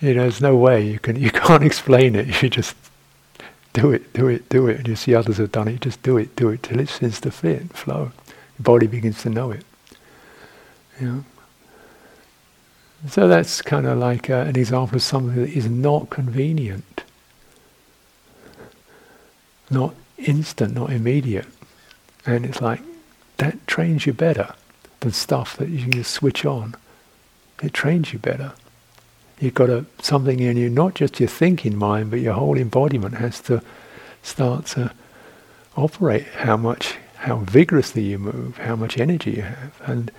[0.00, 2.42] you know, there's no way you can you can't explain it.
[2.42, 2.74] You just
[3.72, 5.80] do it, do it, do it, and you see others have done it.
[5.80, 8.10] Just do it, do it till it seems to fit, and flow.
[8.58, 9.64] Your body begins to know it.
[11.00, 11.24] You know?
[13.08, 17.04] So that's kind of like uh, an example of something that is not convenient,
[19.70, 21.46] not instant, not immediate,
[22.24, 22.80] and it's like
[23.36, 24.54] that trains you better
[25.00, 26.74] than stuff that you can just switch on.
[27.62, 28.52] It trains you better.
[29.38, 33.16] You've got a, something in you, not just your thinking mind, but your whole embodiment
[33.16, 33.62] has to
[34.22, 34.92] start to
[35.76, 39.80] operate how much, how vigorously you move, how much energy you have.
[39.84, 40.10] And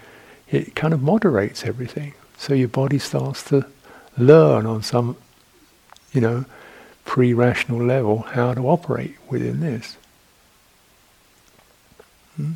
[0.49, 2.13] it kind of moderates everything.
[2.37, 3.65] So your body starts to
[4.17, 5.17] learn on some,
[6.13, 6.45] you know,
[7.05, 9.97] pre-rational level how to operate within this.
[12.35, 12.53] Hmm?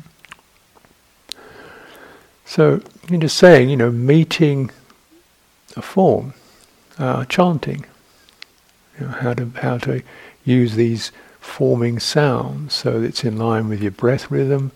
[2.44, 4.70] So, I'm just saying, you know, meeting
[5.74, 6.34] a form
[6.98, 7.86] uh, chanting,
[8.98, 10.02] you know, how to how to
[10.44, 14.70] use these forming sounds so that it's in line with your breath rhythm.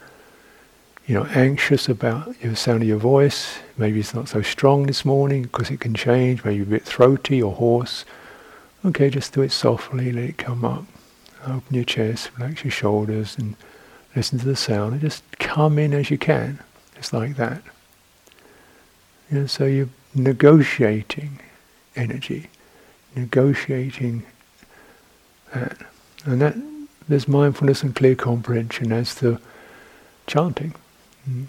[1.06, 3.60] You know, anxious about the sound of your voice.
[3.76, 6.44] Maybe it's not so strong this morning because it can change.
[6.44, 8.04] Maybe a bit throaty or hoarse.
[8.84, 10.10] Okay, just do it softly.
[10.10, 10.84] Let it come up.
[11.46, 13.54] Open your chest, relax your shoulders, and
[14.16, 14.94] listen to the sound.
[14.94, 16.58] And just come in as you can,
[16.96, 17.62] just like that.
[19.30, 21.38] Know, so you're negotiating
[21.94, 22.50] energy,
[23.14, 24.24] negotiating
[25.54, 25.78] that.
[26.24, 26.56] And that
[27.08, 29.38] there's mindfulness and clear comprehension as to
[30.26, 30.74] chanting.
[31.28, 31.46] Mm.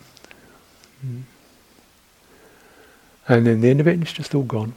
[3.28, 4.74] And then the end of it, it's just all gone.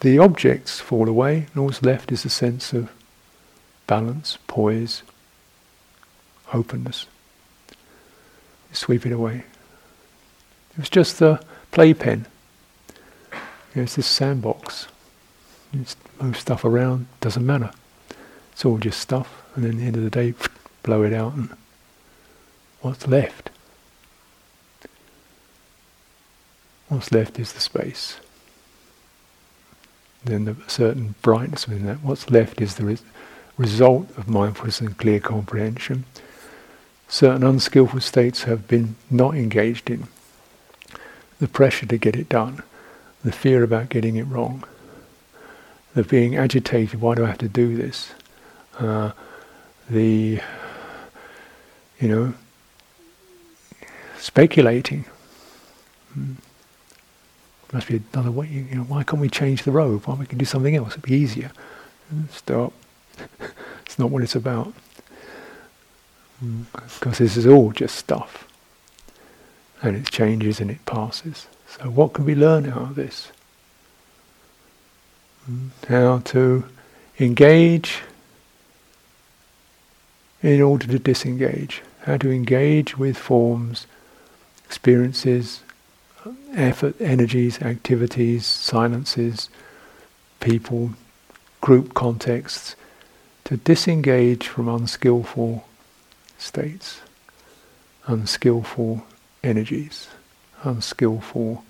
[0.00, 2.90] The objects fall away, and all's left is a sense of
[3.86, 5.02] balance, poise,
[6.52, 7.06] openness.
[7.70, 9.44] You sweep it away.
[10.72, 12.26] It was just the playpen
[13.74, 14.88] it's this sandbox.
[15.72, 17.70] You just move stuff around, doesn't matter.
[18.52, 20.34] It's all just stuff, and then at the end of the day,
[20.82, 21.48] blow it out, and
[22.82, 23.50] what's left?
[26.88, 28.18] What's left is the space.
[30.24, 32.02] Then the certain brightness within that.
[32.02, 33.02] What's left is the res-
[33.56, 36.04] result of mindfulness and clear comprehension.
[37.08, 40.08] Certain unskillful states have been not engaged in.
[41.40, 42.62] The pressure to get it done
[43.24, 44.64] the fear about getting it wrong,
[45.94, 48.12] the being agitated, why do I have to do this?
[48.78, 49.12] Uh,
[49.88, 50.40] the,
[52.00, 52.34] you know,
[54.22, 55.04] speculating.
[56.14, 56.34] Hmm.
[57.72, 58.46] Must be another way.
[58.46, 60.06] You know, why can't we change the road?
[60.06, 60.92] Why we can do something else?
[60.92, 61.50] It'd be easier.
[62.08, 62.72] Hmm, stop.
[63.84, 64.72] it's not what it's about.
[66.40, 67.24] Because hmm.
[67.24, 68.46] this is all just stuff,
[69.82, 71.46] and it changes and it passes.
[71.66, 73.32] So, what can we learn out of this?
[75.88, 76.64] How to
[77.18, 78.02] engage
[80.42, 81.82] in order to disengage.
[82.02, 83.86] How to engage with forms,
[84.72, 85.62] experiences,
[86.54, 89.48] effort, energies, activities, silences,
[90.40, 90.92] people,
[91.60, 92.74] group contexts,
[93.44, 95.64] to disengage from unskillful
[96.38, 97.00] states,
[98.06, 99.04] unskillful
[99.44, 100.08] energies
[100.64, 101.64] unskillful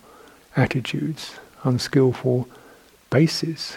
[0.56, 2.48] attitudes, unskillful
[3.10, 3.76] bases.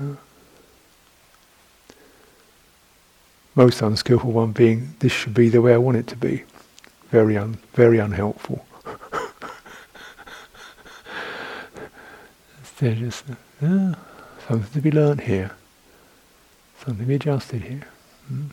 [0.00, 0.14] Yeah.
[3.54, 6.44] Most unskillful one being, this should be the way I want it to be.
[7.10, 8.64] Very, un, very unhelpful.
[12.78, 13.24] They're just,
[13.60, 13.94] yeah,
[14.46, 15.50] something to be learned here,
[16.84, 17.88] something to be adjusted here.
[18.32, 18.50] Mm.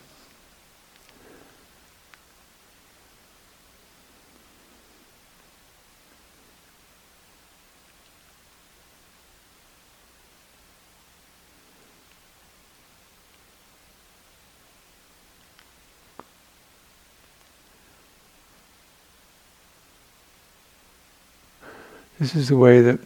[22.25, 22.99] This is the way that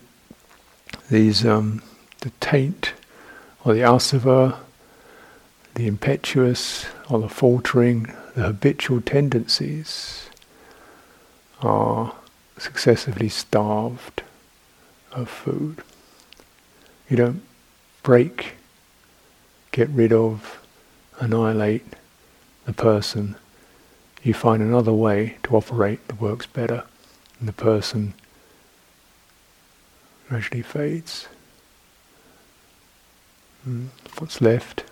[1.11, 1.81] these um,
[2.21, 2.93] the taint
[3.65, 4.59] or the asava,
[5.75, 8.03] the impetuous or the faltering,
[8.35, 10.29] the habitual tendencies
[11.61, 12.15] are
[12.57, 14.23] successively starved
[15.11, 15.83] of food.
[17.09, 17.41] You don't
[18.01, 18.53] break,
[19.71, 20.65] get rid of,
[21.19, 21.85] annihilate
[22.63, 23.35] the person.
[24.23, 26.85] you find another way to operate that works better,
[27.37, 28.13] and the person
[30.29, 31.27] gradually fades.
[33.67, 33.87] Mm.
[34.19, 34.83] What's left?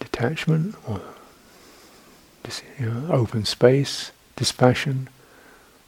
[0.00, 1.00] Detachment or
[2.78, 5.08] you know, open space, dispassion,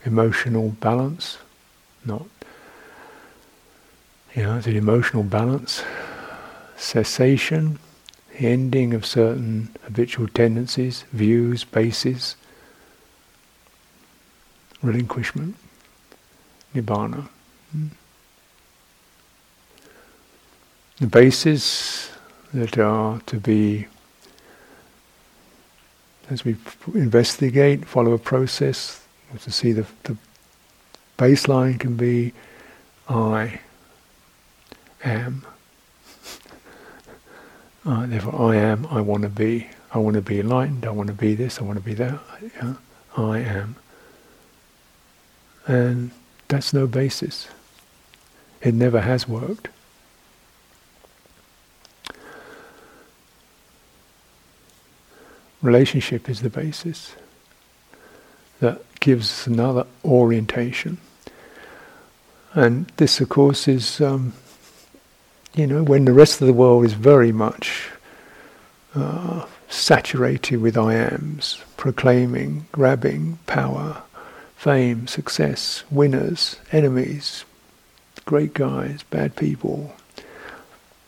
[0.04, 1.38] emotional balance,
[2.04, 2.26] not
[4.34, 5.82] you know, the emotional balance,
[6.76, 7.78] cessation,
[8.32, 12.36] the ending of certain habitual tendencies, views, bases,
[14.82, 15.56] relinquishment,
[16.74, 17.28] nibbana.
[20.98, 22.10] The bases
[22.52, 23.86] that are to be,
[26.28, 26.56] as we
[26.94, 29.02] investigate, follow a process,
[29.40, 30.16] to see the, the
[31.16, 32.32] baseline can be
[33.08, 33.60] I
[35.04, 35.44] am.
[37.82, 39.66] Uh, therefore, I am, I want to be.
[39.92, 42.20] I want to be enlightened, I want to be this, I want to be that.
[42.42, 42.74] Yeah?
[43.16, 43.76] I am.
[45.66, 46.10] And
[46.50, 47.48] that's no basis.
[48.60, 49.68] It never has worked.
[55.62, 57.14] Relationship is the basis
[58.60, 60.98] that gives us another orientation.
[62.52, 64.32] And this, of course, is um,
[65.54, 67.90] you know, when the rest of the world is very much
[68.94, 74.02] uh, saturated with I ams, proclaiming, grabbing power,
[74.60, 77.46] fame, success, winners, enemies,
[78.26, 79.96] great guys, bad people,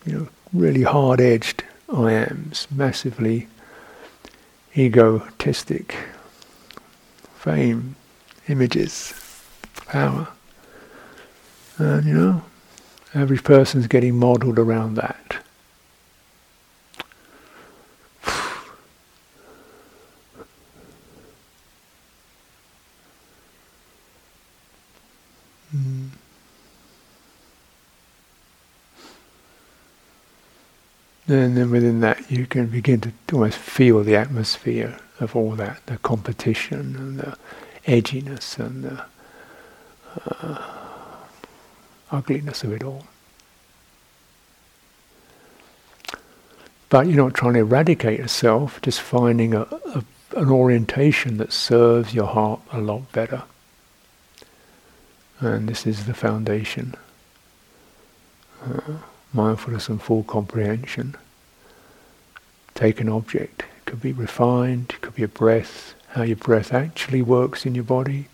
[0.06, 3.48] you know, really hard edged I ams, massively
[4.74, 5.94] egotistic,
[7.36, 7.94] fame,
[8.48, 9.12] images,
[9.84, 10.28] power.
[11.76, 12.42] And you know,
[13.14, 15.36] Average person's getting modelled around that.
[31.32, 35.84] And then within that, you can begin to almost feel the atmosphere of all that
[35.86, 37.36] the competition and the
[37.86, 39.04] edginess and the.
[40.26, 40.82] Uh,
[42.12, 43.04] ugliness of it all.
[46.90, 50.04] But you're not trying to eradicate yourself, just finding a, a,
[50.36, 53.44] an orientation that serves your heart a lot better.
[55.40, 56.94] And this is the foundation.
[58.62, 58.98] Uh,
[59.32, 61.16] mindfulness and full comprehension.
[62.74, 63.62] Take an object.
[63.62, 67.74] It could be refined, it could be a breath, how your breath actually works in
[67.74, 68.28] your body,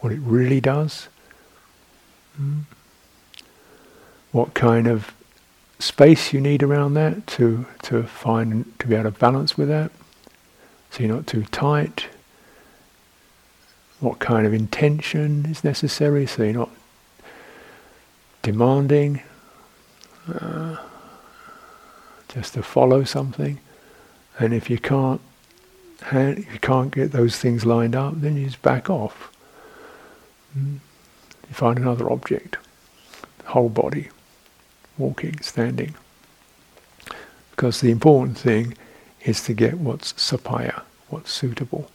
[0.00, 1.08] what it really does.
[2.40, 2.64] Mm
[4.36, 5.14] what kind of
[5.78, 9.90] space you need around that to to find to be able to balance with that.
[10.90, 12.06] So you're not too tight.
[14.00, 16.26] What kind of intention is necessary?
[16.26, 16.70] So you're not
[18.42, 19.22] demanding
[20.28, 20.76] uh,
[22.28, 23.60] just to follow something.
[24.38, 25.20] And if you can't
[26.12, 29.32] if you can't get those things lined up, then you just back off.
[30.56, 30.78] Mm.
[31.48, 32.58] You find another object,
[33.46, 34.10] whole body
[34.98, 35.94] walking, standing.
[37.50, 38.76] Because the important thing
[39.24, 41.90] is to get what's sappaya, what's suitable.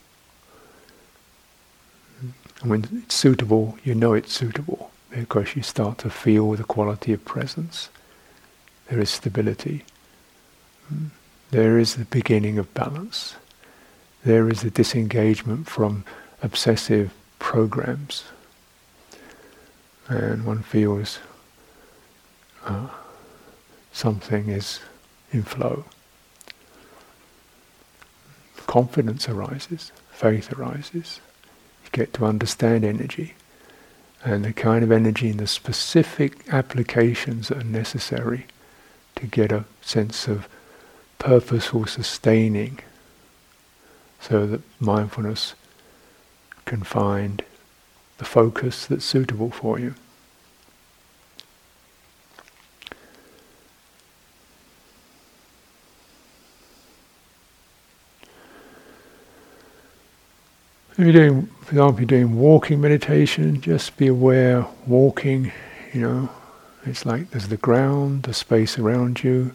[2.61, 7.13] And when it's suitable, you know it's suitable because you start to feel the quality
[7.13, 7.89] of presence.
[8.91, 9.85] There is stability.
[11.51, 13.35] There is the beginning of balance.
[14.25, 16.03] There is the disengagement from
[16.43, 18.25] obsessive programs.
[20.09, 21.19] And one feels
[22.65, 22.89] uh,
[23.93, 24.81] something is
[25.31, 25.85] in flow.
[28.67, 31.21] Confidence arises, faith arises.
[31.85, 33.35] You get to understand energy
[34.21, 38.47] and the kind of energy and the specific applications that are necessary
[39.15, 40.47] to get a sense of
[41.19, 42.79] purposeful sustaining
[44.19, 45.55] so that mindfulness
[46.65, 47.43] can find
[48.17, 49.95] the focus that's suitable for you.
[60.91, 65.51] If you're doing, for example, you're doing walking meditation, just be aware, walking,
[65.93, 66.29] you know,
[66.85, 69.53] it's like there's the ground, the space around you.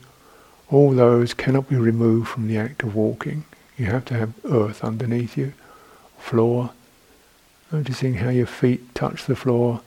[0.71, 3.45] All those cannot be removed from the act of walking.
[3.77, 5.53] You have to have earth underneath you,
[6.19, 6.71] floor.
[7.73, 9.81] Noticing how your feet touch the floor,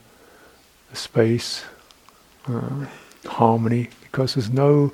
[0.90, 1.64] the space,
[2.46, 2.86] uh,
[3.26, 4.92] harmony, because there's no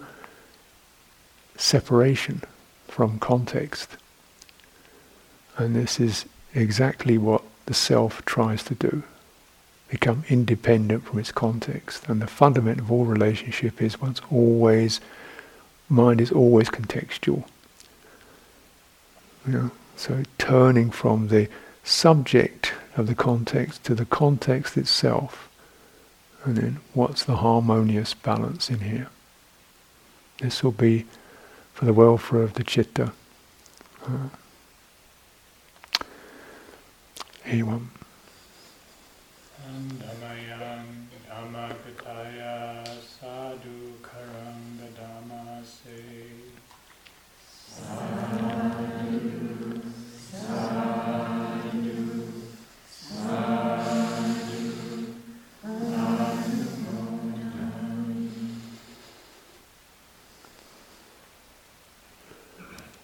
[1.56, 2.42] separation
[2.86, 3.96] from context.
[5.56, 9.02] And this is exactly what the self tries to do
[9.88, 12.08] become independent from its context.
[12.08, 15.00] And the fundament of all relationship is one's always,
[15.88, 17.44] mind is always contextual.
[19.46, 21.48] You know, so turning from the
[21.84, 25.48] subject of the context to the context itself,
[26.44, 29.08] and then what's the harmonious balance in here?
[30.38, 31.06] This will be
[31.74, 33.12] for the welfare of the chitta.
[34.04, 34.28] Uh,
[37.44, 37.90] anyone?
[39.66, 41.05] Annamayan